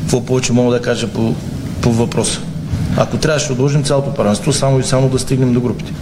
[0.00, 1.34] какво повече мога да кажа по,
[1.82, 2.40] по въпроса.
[2.96, 5.92] Ако трябва, ще отложим цялото първенство, само и само да стигнем до групите.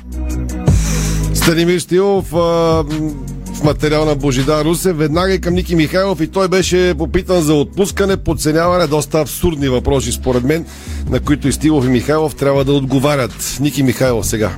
[1.34, 2.84] Станимир Стилов а,
[3.56, 7.54] в материал на Божидар Русе, веднага и към Ники Михайлов и той беше попитан за
[7.54, 10.66] отпускане, подценяване, доста абсурдни въпроси според мен,
[11.10, 13.56] на които и Стилов и Михайлов трябва да отговарят.
[13.60, 14.50] Ники Михайлов сега.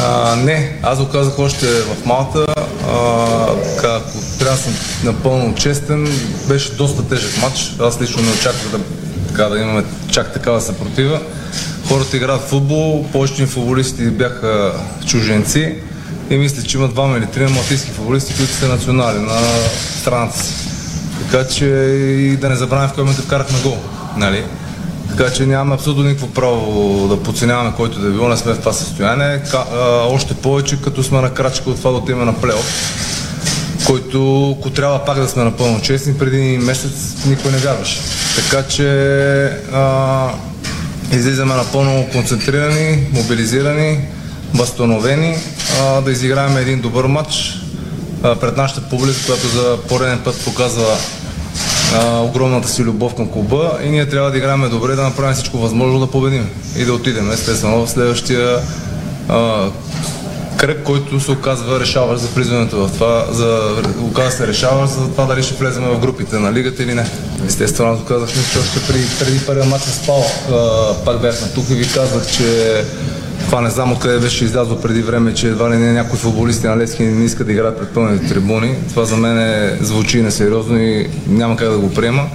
[0.00, 2.46] А, не, аз го казах още в Малта.
[2.88, 3.46] А,
[3.84, 4.72] ако трябва да съм
[5.04, 6.08] напълно честен,
[6.48, 7.74] беше доста тежък матч.
[7.80, 8.84] Аз лично не очаквах да,
[9.28, 11.20] така, да имаме чак такава съпротива.
[11.88, 14.72] Хората играят футбол, повечето футболисти бяха
[15.06, 15.74] чуженци
[16.30, 19.40] и мисля, че има двама или трима малтийски футболисти, които са национали на
[20.00, 20.54] страната си.
[21.22, 23.78] Така че и да не забравяме в кой момент вкарахме гол.
[24.16, 24.44] Нали?
[25.16, 28.58] Така че нямаме абсолютно никакво право да подценяваме който да е било, не сме в
[28.58, 29.42] това състояние.
[29.50, 32.66] Ка, а, още повече, като сме на крачка от това да отиваме на плейоф,
[33.86, 36.92] който, ако трябва пак да сме напълно честни, преди месец
[37.26, 38.00] никой не вярваше.
[38.36, 38.88] Така че
[39.72, 40.28] а,
[41.12, 43.98] излизаме напълно концентрирани, мобилизирани,
[44.54, 45.36] възстановени,
[46.04, 47.60] да изиграем един добър матч.
[48.22, 50.96] А, пред нашата публика, която за пореден път показва
[51.94, 53.78] а, огромната си любов към клуба.
[53.84, 56.48] И ние трябва да играем добре, да направим всичко възможно да победим.
[56.76, 58.60] И да отидем естествено в следващия
[59.28, 59.70] а,
[60.56, 65.24] кръг, който се оказва решаващ за влизането в това, за, оказва се решаващ за това
[65.24, 67.06] дали ще влезем в групите на лигата или не.
[67.46, 70.24] Естествено, аз казах, че още преди, преди първия матч с Пал,
[71.04, 72.84] пак бях на тук и ви казах, че
[73.46, 76.76] това не знам откъде беше излязло преди време, че едва ли не някои футболисти на
[76.76, 78.74] Левски не искат да играят пред пълните трибуни.
[78.88, 82.26] Това за мен е, звучи несериозно и няма как да го приема.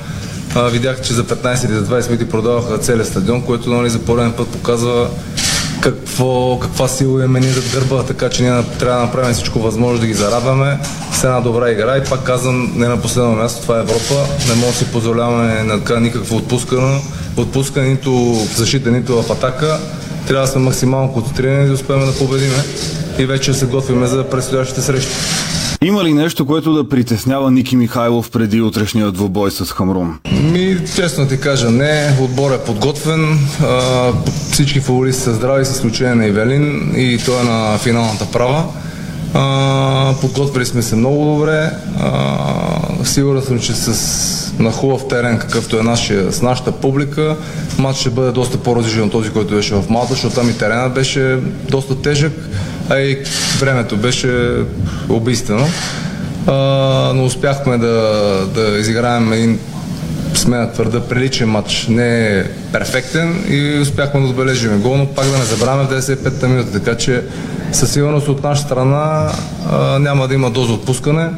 [0.56, 4.00] А, видях, че за 15 или за 20 минути продаваха целият стадион, което нали, за
[4.00, 5.10] пореден път показва
[5.82, 10.00] какво, каква сила имаме ние зад гърба, така че ние трябва да направим всичко възможно
[10.00, 10.80] да ги зарадваме
[11.12, 14.16] с една добра игра и пак казвам, не на последно място, това е Европа,
[14.48, 17.02] не може да си позволяваме на никакво отпускане,
[17.38, 19.80] отпускане нито в защита, нито в атака,
[20.30, 22.64] трябва да сме максимално концентрирани да успеем да победиме
[23.20, 25.12] и вече се готвиме за предстоящите срещи.
[25.82, 30.20] Има ли нещо, което да притеснява Ники Михайлов преди утрешния двубой с Хамрун?
[30.32, 32.18] Ми, честно ти кажа, не.
[32.22, 33.40] Отбор е подготвен.
[33.64, 34.12] А,
[34.52, 38.66] всички фавористи са здрави, с изключение на Ивелин и той е на финалната права.
[39.34, 41.72] А, подготвили сме се много добре.
[42.00, 47.36] А, сигурен съм, че с на хубав терен, какъвто е нашия, с нашата публика,
[47.78, 50.90] матч ще бъде доста по-различен от този, който беше в Малта, защото там и терена
[50.90, 51.38] беше
[51.70, 52.34] доста тежък,
[52.90, 53.24] а и
[53.60, 54.56] времето беше
[55.10, 55.68] убийствено.
[56.48, 56.54] А,
[57.16, 57.96] но успяхме да,
[58.56, 59.60] да изиграем един
[60.34, 61.88] смея твърда приличен матч.
[61.90, 66.48] Не е перфектен и успяхме да отбележим гол, но пак да не забравяме в 95-та
[66.48, 67.24] минута, така че
[67.72, 69.32] със сигурност от наша страна
[69.72, 71.30] а, няма да има доза отпускане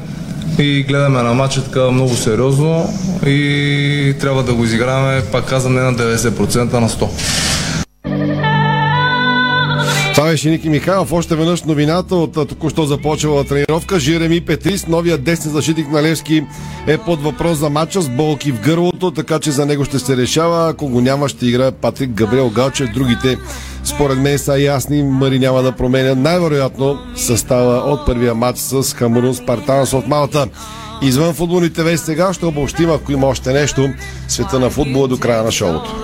[0.61, 2.93] и гледаме на матча така много сериозно
[3.25, 7.50] и трябва да го изиграваме, пак казвам, не на 90% на 100%.
[10.31, 11.13] Беше Ники Михайлов.
[11.13, 13.99] Още веднъж новината от току-що започвала тренировка.
[13.99, 16.43] Жереми Петрис, новия десен защитник на Левски,
[16.87, 20.17] е под въпрос за матча с болки в гърлото, така че за него ще се
[20.17, 20.69] решава.
[20.69, 22.89] Ако го няма, ще играе Патрик Габриел Галчев.
[22.93, 23.37] Другите,
[23.83, 25.03] според мен, са ясни.
[25.03, 30.47] Мари няма да променя най-вероятно състава от първия матч с Хамурун Спартанс от Малта.
[31.01, 33.89] Извън футболните вести сега ще обобщим, ако има още нещо,
[34.27, 35.95] света на футбола до края на шоуто.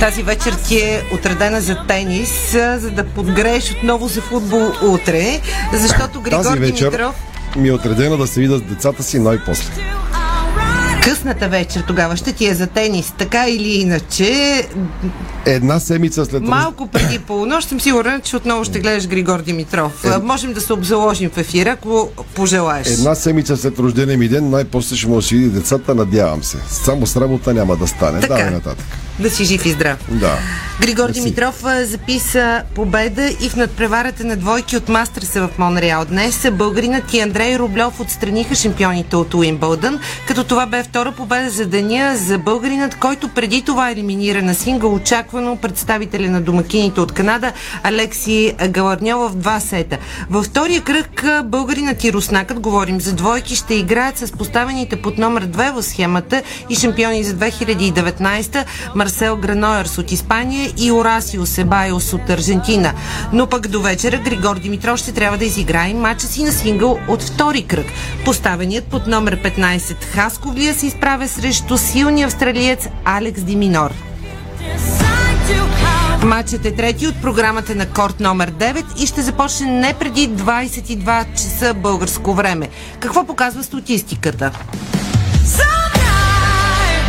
[0.00, 5.40] Тази вечер ти е отредена за тенис, за да подгрееш отново за футбол утре,
[5.72, 7.14] защото Григор Тази вечер Димитров
[7.56, 9.72] ми е отредена да се видя с децата си най-после.
[11.02, 14.62] късната вечер тогава ще ти е за тенис, така или иначе.
[15.46, 20.04] Една седмица след Малко преди полунощ съм сигурна, че отново ще гледаш Григор Димитров.
[20.04, 20.18] Е...
[20.22, 22.88] Можем да се обзаложим в ефира, ако пожелаеш.
[22.88, 26.58] Една седмица след рождения ми ден най-после ще му си види децата, надявам се.
[26.68, 28.20] Само с работа няма да стане.
[28.20, 28.34] Така.
[28.34, 28.86] Давай нататък.
[29.18, 29.98] Да си жив и здрав.
[30.08, 30.38] Да.
[30.80, 31.20] Григор Мерси.
[31.20, 36.04] Димитров записа победа и в надпреварата на двойки от Мастерса в Монреал.
[36.04, 41.66] Днес българинът и Андрей Рублев отстраниха шампионите от Уимбълдън, като това бе втора победа за
[41.66, 47.52] деня за българинът, който преди това елиминира на сингъл очаквано представителя на домакините от Канада
[47.82, 49.98] Алекси Галарньова в два сета.
[50.30, 55.46] Във втория кръг българинът и руснакът, говорим за двойки, ще играят с поставените под номер
[55.46, 58.64] 2 в схемата и шампиони за 2019
[59.06, 62.94] Марсел Граноерс от Испания и Орасио Себайос от Аржентина.
[63.32, 67.22] Но пък до вечера Григор Димитров ще трябва да изиграе матча си на сингъл от
[67.22, 67.86] втори кръг.
[68.24, 73.90] Поставеният под номер 15 Хасковлия се изправя срещу силния австралиец Алекс Диминор.
[76.22, 81.32] Матчът е трети от програмата на корт номер 9 и ще започне не преди 22
[81.32, 82.68] часа българско време.
[83.00, 84.50] Какво показва статистиката?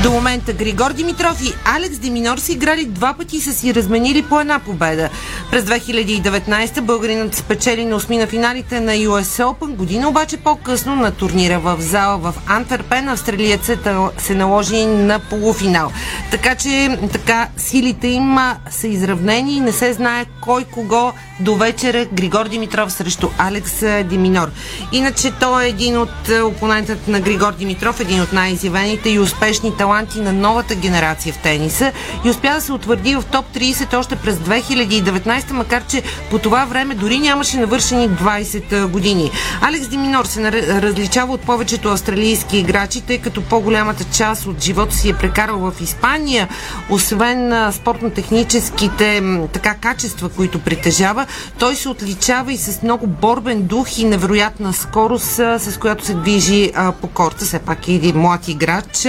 [0.04, 4.24] До момента Григор Димитров и Алекс Деминор са играли два пъти и са си разменили
[4.24, 5.10] по една победа.
[5.52, 11.12] През 2019 българинът спечели на осми на финалите на US Open, година обаче по-късно на
[11.12, 13.88] турнира в зала в Антверпен австралиецът
[14.18, 15.92] се наложи на полуфинал.
[16.32, 18.38] Така че така силите им
[18.70, 24.52] са изравнени и не се знае кой кого до вечера Григор Димитров срещу Алекс Диминор.
[24.92, 30.22] Иначе той е един от опонентът на Григор Димитров, един от най-изявените и успешни таланти
[30.22, 31.92] на новата генерация в тениса
[32.26, 36.66] и успя да се утвърди в топ 30 още през 2019, макар че по това
[36.66, 39.32] време дори нямаше навършени 20 години.
[39.62, 45.10] Алекс Диминор се различава от повечето австралийски играчи, тъй като по-голямата част от живота си
[45.10, 46.48] е прекарал в Испания,
[46.90, 51.26] освен спортно-техническите така качества, които притежава,
[51.60, 56.72] той се отличава и с много борбен дух и невероятна скорост, с която се движи
[56.76, 59.08] а, по корта, все пак е един млад играч.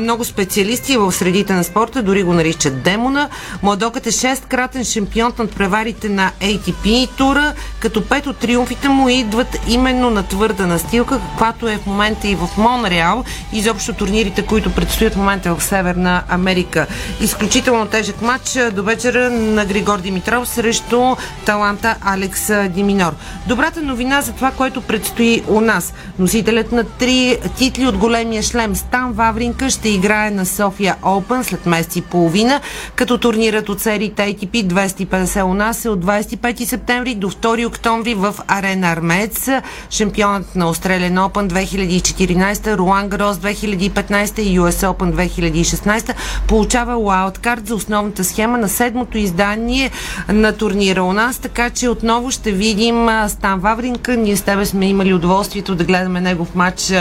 [0.00, 3.28] Много специалисти в средите на спорта, дори го наричат демона.
[3.62, 9.58] Младокът е 6-кратен шампион над преварите на ATP тура, като пет от триумфите му идват
[9.68, 13.24] именно на твърда настилка, каквато е в момента и в Монреал.
[13.52, 16.86] Изобщо турнирите, които предстоят в момента в Северна Америка.
[17.20, 23.12] Изключително тежък матч до вечера на Григор Димитров срещу таланта Алекс Диминор.
[23.46, 25.94] Добрата новина за това, което предстои у нас.
[26.18, 31.66] Носителят на три титли от големия шлем Стан Вавринка ще играе на София Open след
[31.66, 32.60] месец и половина,
[32.94, 38.14] като турнирът от сериите ATP 250 у нас е от 25 септември до 2 октомври
[38.14, 39.48] в Арена Армец.
[39.90, 46.14] Шампионът на Australian Open 2014, Руан Гарос 2015 и US Open 2016
[46.48, 49.90] получава лаудкарт за основната схема на седмото издание
[50.28, 54.16] на турнира у нас, така че отново ще видим Стан Вавринка.
[54.16, 56.92] Ние с тебе сме имали удоволствието да гледаме негов матч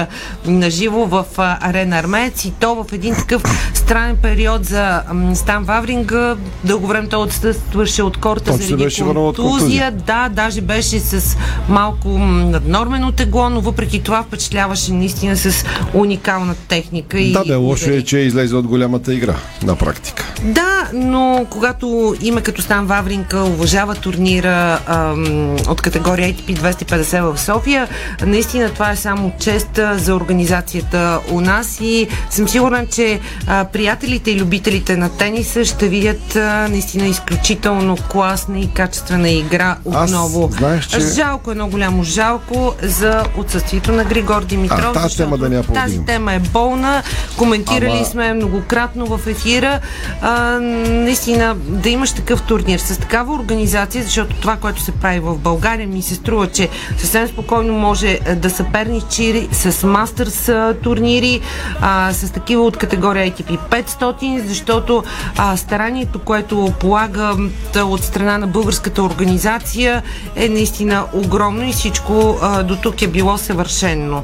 [0.45, 5.01] на живо в Арена Армец и то в един такъв странен период за
[5.33, 6.35] Стан Вавринга.
[6.63, 9.91] Дълго време той отсъстваше от корта заради контузия.
[9.91, 11.37] Да, даже беше с
[11.69, 17.19] малко наднормено тегло, но въпреки това впечатляваше наистина с уникална техника.
[17.19, 20.25] И да, лошо е, че излезе от голямата игра на практика.
[20.43, 27.39] Да, но когато има като Стан Вавринка уважава турнира ам, от категория ATP 250 в
[27.39, 27.87] София,
[28.25, 34.31] наистина това е само чест за организацията у нас и съм сигурна, че а, приятелите
[34.31, 40.49] и любителите на тениса ще видят а, наистина изключително класна и качествена игра отново.
[40.51, 40.99] Аз, знаеш, че...
[40.99, 44.79] Жалко, едно голямо жалко за отсъствието на Григор Димитров.
[44.79, 47.03] А, тази тема да тази тема е болна.
[47.37, 48.05] Коментирали Ама...
[48.05, 49.79] сме многократно в ефира.
[50.21, 50.59] А,
[50.89, 55.87] наистина, да имаш такъв турнир с такава организация, защото това, което се прави в България,
[55.87, 60.51] ми се струва, че съвсем спокойно може да съперничи с мастърс
[60.83, 61.41] турнири,
[61.81, 65.03] а, с такива от категория ATP 500, защото
[65.37, 67.35] а, старанието, което полага
[67.83, 70.03] от страна на българската организация
[70.35, 74.23] е наистина огромно и всичко а, до тук е било съвършено.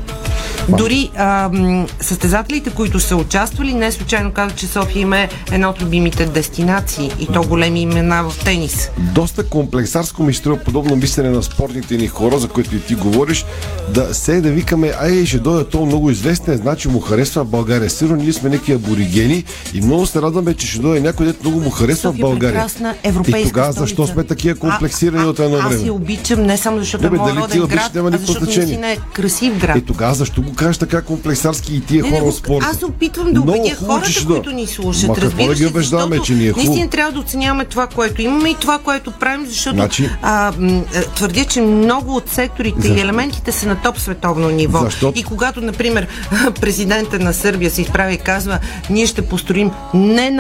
[0.69, 1.51] Дори а,
[2.01, 7.27] състезателите, които са участвали, не случайно казват, че София има една от любимите дестинации и
[7.27, 8.89] то големи имена в тенис.
[8.97, 13.45] Доста комплексарско ми струва подобно мислене на спортните ни хора, за които и ти говориш,
[13.89, 17.89] да се да викаме, ай, ще дойде то много известен, значи му харесва България.
[17.89, 19.43] Сигурно ние сме някакви аборигени
[19.73, 22.65] и много се радваме, че ще дойде някой, дето много му харесва София в България.
[23.03, 23.79] европейска и тогава столица.
[23.79, 25.75] защо сме такива комплексирани а, от едно а, време?
[25.75, 28.91] Аз я обичам не само защото Не, бе, е моят роден град, а защото наистина
[28.91, 29.77] е красив град.
[29.77, 32.67] Е, тогава защо го кажеш така комплексарски и тия Не, хора от спорта?
[32.71, 35.07] Аз опитвам да убедя хората, да- които ни слушат.
[35.07, 36.67] Ма какво разбираш да ги убеждаваме, че ни е хубаво?
[36.67, 40.53] Наистина трябва да оценяваме това, което имаме и това, което правим, защото Значи- а,
[40.93, 42.97] е, твърдя, че много от секторите Защо?
[42.97, 44.79] и елементите са на топ световно ниво.
[44.79, 45.19] Защото?
[45.19, 46.07] И когато, например,
[46.61, 50.31] президента на Сърбия се изправи и казва, ние ще построим не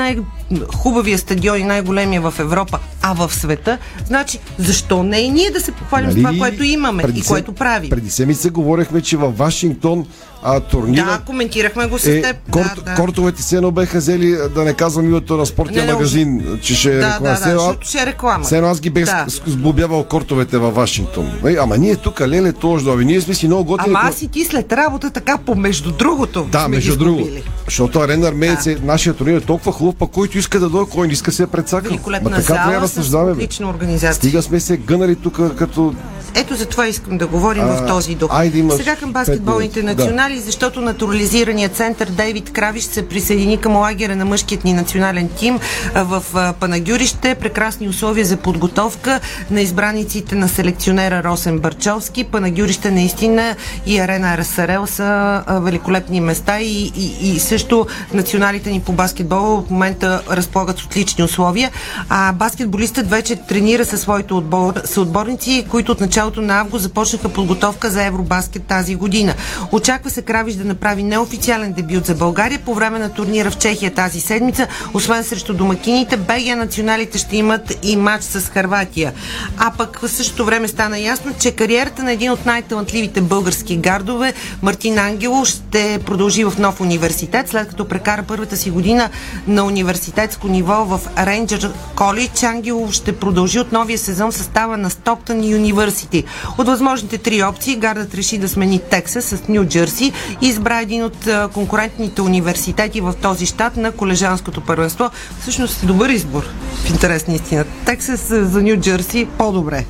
[0.51, 5.61] най-хубавия стадион и най-големия в Европа, а в света, значи защо не и ние да
[5.61, 7.89] се похвалим с това, което имаме и се- което правим?
[7.89, 10.05] Преди седмица говорихме, че във Вашингтон
[10.43, 12.35] а, турнира Да, коментирахме го с е, теб.
[12.51, 12.93] корт, да, да.
[12.93, 16.75] Кортовете се едно беха взели, да не казвам името на спортния Не, не, магазин, че
[16.75, 17.19] ще е Да, реклама.
[17.29, 18.43] да, да, едно- защото ще е реклама.
[18.43, 19.25] Все едно аз ги бех Да.
[19.25, 19.51] да.
[19.51, 21.31] сглобявал кортовете във Вашингтон.
[21.47, 23.95] Е, ама ние тук, леле, да ние сме си много готини.
[23.95, 27.17] Ама аз и ти след работа така помежду другото Да, между ги друго.
[27.17, 27.43] сглобили.
[27.65, 31.07] Защото Арена Армеец е нашия турнир е толкова хубав, пък който иска да дойде, кой
[31.07, 31.89] не иска се е прецакал.
[31.89, 33.47] Великолепна Ма така трябва зала да с съждаваме.
[33.61, 34.13] организация.
[34.13, 35.93] Стига сме се гънали тук като
[36.35, 38.29] Ето за това искам да говорим в А, този дух.
[38.31, 39.95] айде Сега към баскетболните минути.
[40.35, 45.59] Национали, защото натурализираният център Дейвид Кравиш се присъедини към лагера на мъжкият ни национален тим
[45.95, 47.35] в Панагюрище.
[47.35, 49.19] Прекрасни условия за подготовка
[49.51, 52.23] на избраниците на селекционера Росен Барчовски.
[52.23, 53.55] Панагюрище наистина
[53.85, 59.69] и арена Расарел са великолепни места и, и, и също националите ни по баскетбол в
[59.69, 61.71] момента разполагат с отлични условия.
[62.09, 67.89] А баскетболистът вече тренира със своите отбор, съотборници, които от началото на август започнаха подготовка
[67.89, 69.33] за Евробаскет тази година.
[69.71, 73.93] Очаква се Кравиш да направи неофициален дебют за България по време на турнира в Чехия
[73.93, 74.67] тази седмица.
[74.93, 79.13] Освен срещу домакините, БГ националите ще имат и матч с Харватия.
[79.57, 84.33] А пък в същото време стана ясно, че кариерата на един от най-талантливите български гардове,
[84.61, 89.09] Мартин Ангелов, ще продължи в нов университет, след като прекара първата си година
[89.47, 92.43] на университетско ниво в Рейнджер Колидж.
[92.43, 96.23] Ангелов ще продължи от новия сезон състава на Стоктън Юниверсити.
[96.57, 101.03] От възможните три опции, гардът реши да смени Тексас с Нью Джерси и избра един
[101.03, 101.17] от
[101.53, 105.09] конкурентните университети в този щат на колежанското първенство.
[105.41, 106.43] Всъщност добър избор,
[106.75, 107.65] в интерес на истина.
[107.85, 109.85] Тексас за Нью Джерси по-добре.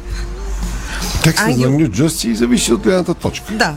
[1.26, 3.54] Ангел- за Нью Джерси зависи от гледната точка.
[3.54, 3.74] Да.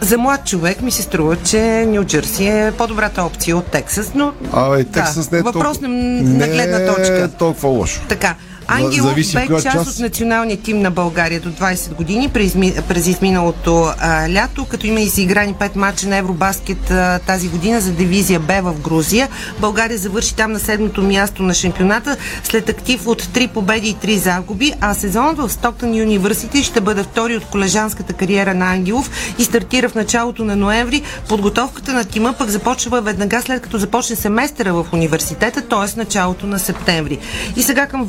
[0.00, 1.58] За млад човек ми се струва, че
[1.88, 5.88] Нью Джерси е по-добрата опция от Тексас, но Абе, Тексас да, не е въпрос толкова,
[5.88, 7.16] на, на гледна не точка.
[7.24, 8.00] е толкова лошо.
[8.08, 8.34] Така,
[8.72, 9.90] Ангелов бе част част.
[9.90, 12.56] от националния тим на България до 20 години през,
[12.88, 17.92] през изминалото а, лято, като има изиграни 5 мача на Евробаскет а, тази година за
[17.92, 19.28] дивизия Б в Грузия.
[19.60, 24.16] България завърши там на седмото място на шампионата след актив от 3 победи и 3
[24.16, 29.44] загуби, а сезонът в Стоктън Юниверсити ще бъде втори от колежанската кариера на Ангелов и
[29.44, 31.02] стартира в началото на ноември.
[31.28, 35.98] Подготовката на тима пък започва веднага след като започне семестъра в университета, т.е.
[35.98, 37.18] началото на септември.
[37.56, 38.04] И сега към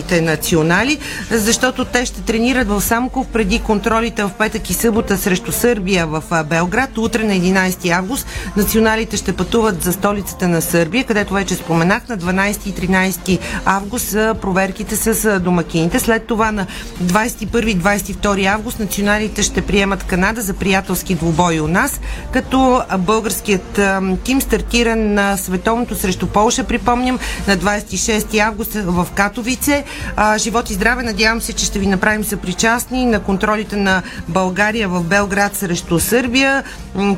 [0.00, 0.98] волейболните национали,
[1.30, 6.22] защото те ще тренират в Самков преди контролите в петък и събота срещу Сърбия в
[6.44, 6.98] Белград.
[6.98, 8.26] Утре на 11 август
[8.56, 14.12] националите ще пътуват за столицата на Сърбия, където вече споменах на 12 и 13 август
[14.12, 16.00] проверките с домакините.
[16.00, 16.66] След това на
[17.04, 22.00] 21 и 22 август националите ще приемат Канада за приятелски двубой у нас,
[22.32, 23.80] като българският
[24.24, 29.79] тим стартира на световното срещу Полша, припомням, на 26 август в Катовице.
[30.16, 34.88] А, живот и здраве, надявам се, че ще ви направим съпричастни на контролите на България
[34.88, 36.64] в Белград срещу Сърбия.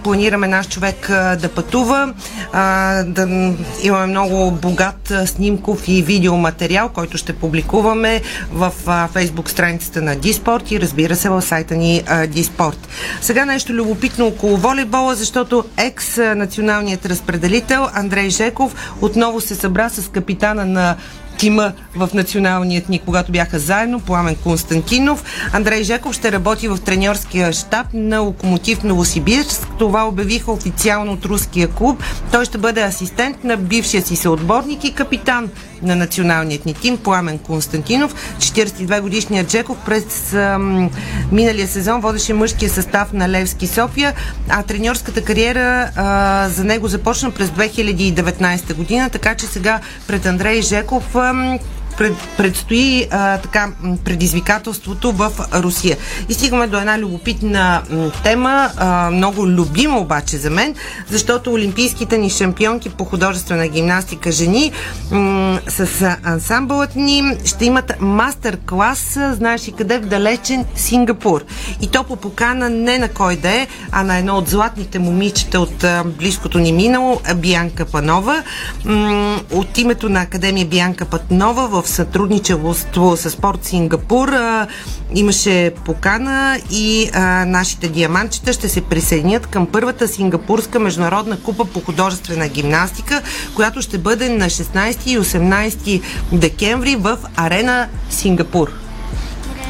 [0.05, 2.15] Планираме наш човек да пътува,
[2.53, 8.21] а, да имаме много богат снимков и видеоматериал, който ще публикуваме
[8.53, 8.73] в
[9.13, 12.89] фейсбук страницата на Диспорт и разбира се в сайта ни Диспорт.
[13.21, 20.65] Сега нещо любопитно около волейбола, защото екс-националният разпределител Андрей Жеков отново се събра с капитана
[20.65, 20.97] на
[21.39, 25.25] тима в националният ни, когато бяха заедно, Пламен Константинов.
[25.53, 29.69] Андрей Жеков ще работи в треньорския щаб на Локомотив Новосибирск.
[29.79, 32.03] Това обявиха официално от руския клуб.
[32.33, 35.51] Той ще бъде асистент на бившия си съотборник и капитан
[35.83, 38.37] на националният ни тим, Пламен Константинов.
[38.39, 40.91] 42 годишният Джеков през ам,
[41.33, 44.15] миналия сезон водеше мъжкия състав на Левски София,
[44.49, 50.63] а треньорската кариера а, за него започна през 2019 година, така че сега пред Андрей
[50.63, 51.59] Жеков ам,
[51.99, 53.69] пред, предстои а, така
[54.05, 55.97] предизвикателството в Русия.
[56.29, 57.83] И стигаме до една любопитна
[58.23, 60.75] тема, а, много любима обаче за мен,
[61.11, 64.73] защото олимпийските ни шампионки по художествена гимнастика жени
[65.11, 71.45] м, с ансамбълът ни ще имат мастер-клас, знаеш и къде в далечен Сингапур.
[71.81, 75.61] И то по покана не на кой да е, а на едно от златните момичета
[75.61, 78.43] от а, близкото ни минало, Бианка Панова.
[78.85, 84.67] М, от името на Академия Бианка Панова в сътрудничество с Спорт Сингапур а,
[85.15, 91.81] имаше покана и а, нашите диамантчета ще се присъединят към първата сингапурска международна купа по
[91.81, 93.23] художествена гимнастика,
[93.55, 96.03] която ще бъде на 16 и 18
[96.33, 98.73] декември в арена Сингапур.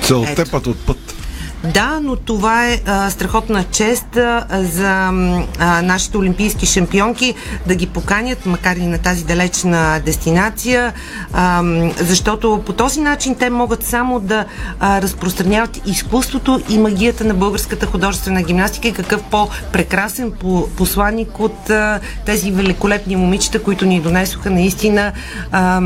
[0.02, 1.21] Целта път от път.
[1.64, 5.10] Да, но това е а, страхотна чест а, за
[5.58, 7.34] а, нашите олимпийски шампионки
[7.66, 10.92] да ги поканят, макар и на тази далечна дестинация,
[11.32, 11.62] а,
[11.98, 14.44] защото по този начин те могат само да
[14.80, 21.70] а, разпространяват изкуството и магията на българската художествена гимнастика и какъв по-прекрасен по- посланник от
[21.70, 25.12] а, тези великолепни момичета, които ни донесоха наистина
[25.52, 25.80] а,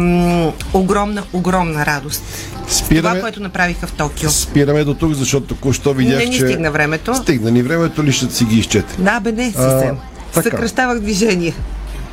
[0.72, 2.22] огромна, огромна радост.
[2.68, 4.30] Спираме, Това, което направиха в Токио.
[4.30, 6.46] спираме до тук, защото току-що видях, Не ни че...
[6.46, 7.14] стигна времето.
[7.14, 8.96] Стигна ни времето, ли ще си ги изчете.
[8.98, 9.96] Да, бе, не, съвсем.
[10.32, 11.54] Съкръщавах движение.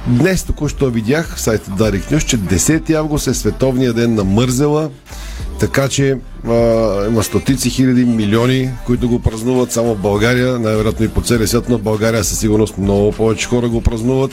[0.08, 4.90] Днес току-що видях в сайта Дарик Нюс, че 10 август е световния ден на мързела,
[5.60, 6.52] така че а,
[7.08, 11.66] има стотици хиляди милиони, които го празнуват само в България, най-вероятно и по целия свят,
[11.70, 14.32] но в България със сигурност много повече хора го празнуват.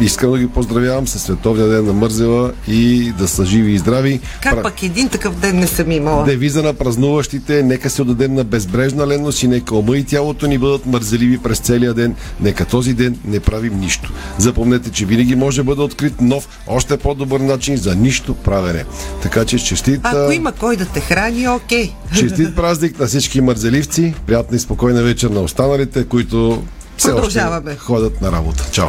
[0.00, 4.20] Искам да ги поздравявам със световния ден на мързела и да са живи и здрави.
[4.42, 6.24] Как Пра- пък един такъв ден не съм имала?
[6.24, 10.58] Девиза на празнуващите, нека се отдадем на безбрежна ленност и нека ума и тялото ни
[10.58, 12.14] бъдат мързеливи през целия ден.
[12.40, 14.12] Нека този ден не правим нищо.
[14.38, 18.84] Запомнете, че винаги може да бъде открит нов, още по-добър начин за нищо правене.
[19.22, 21.92] Така че честит, Ако има кой да те храни, окей.
[22.18, 26.62] честит празник на всички мързеливци, приятна и спокойна вечер на останалите, които
[26.96, 28.68] все още ходят на работа.
[28.72, 28.88] Чао!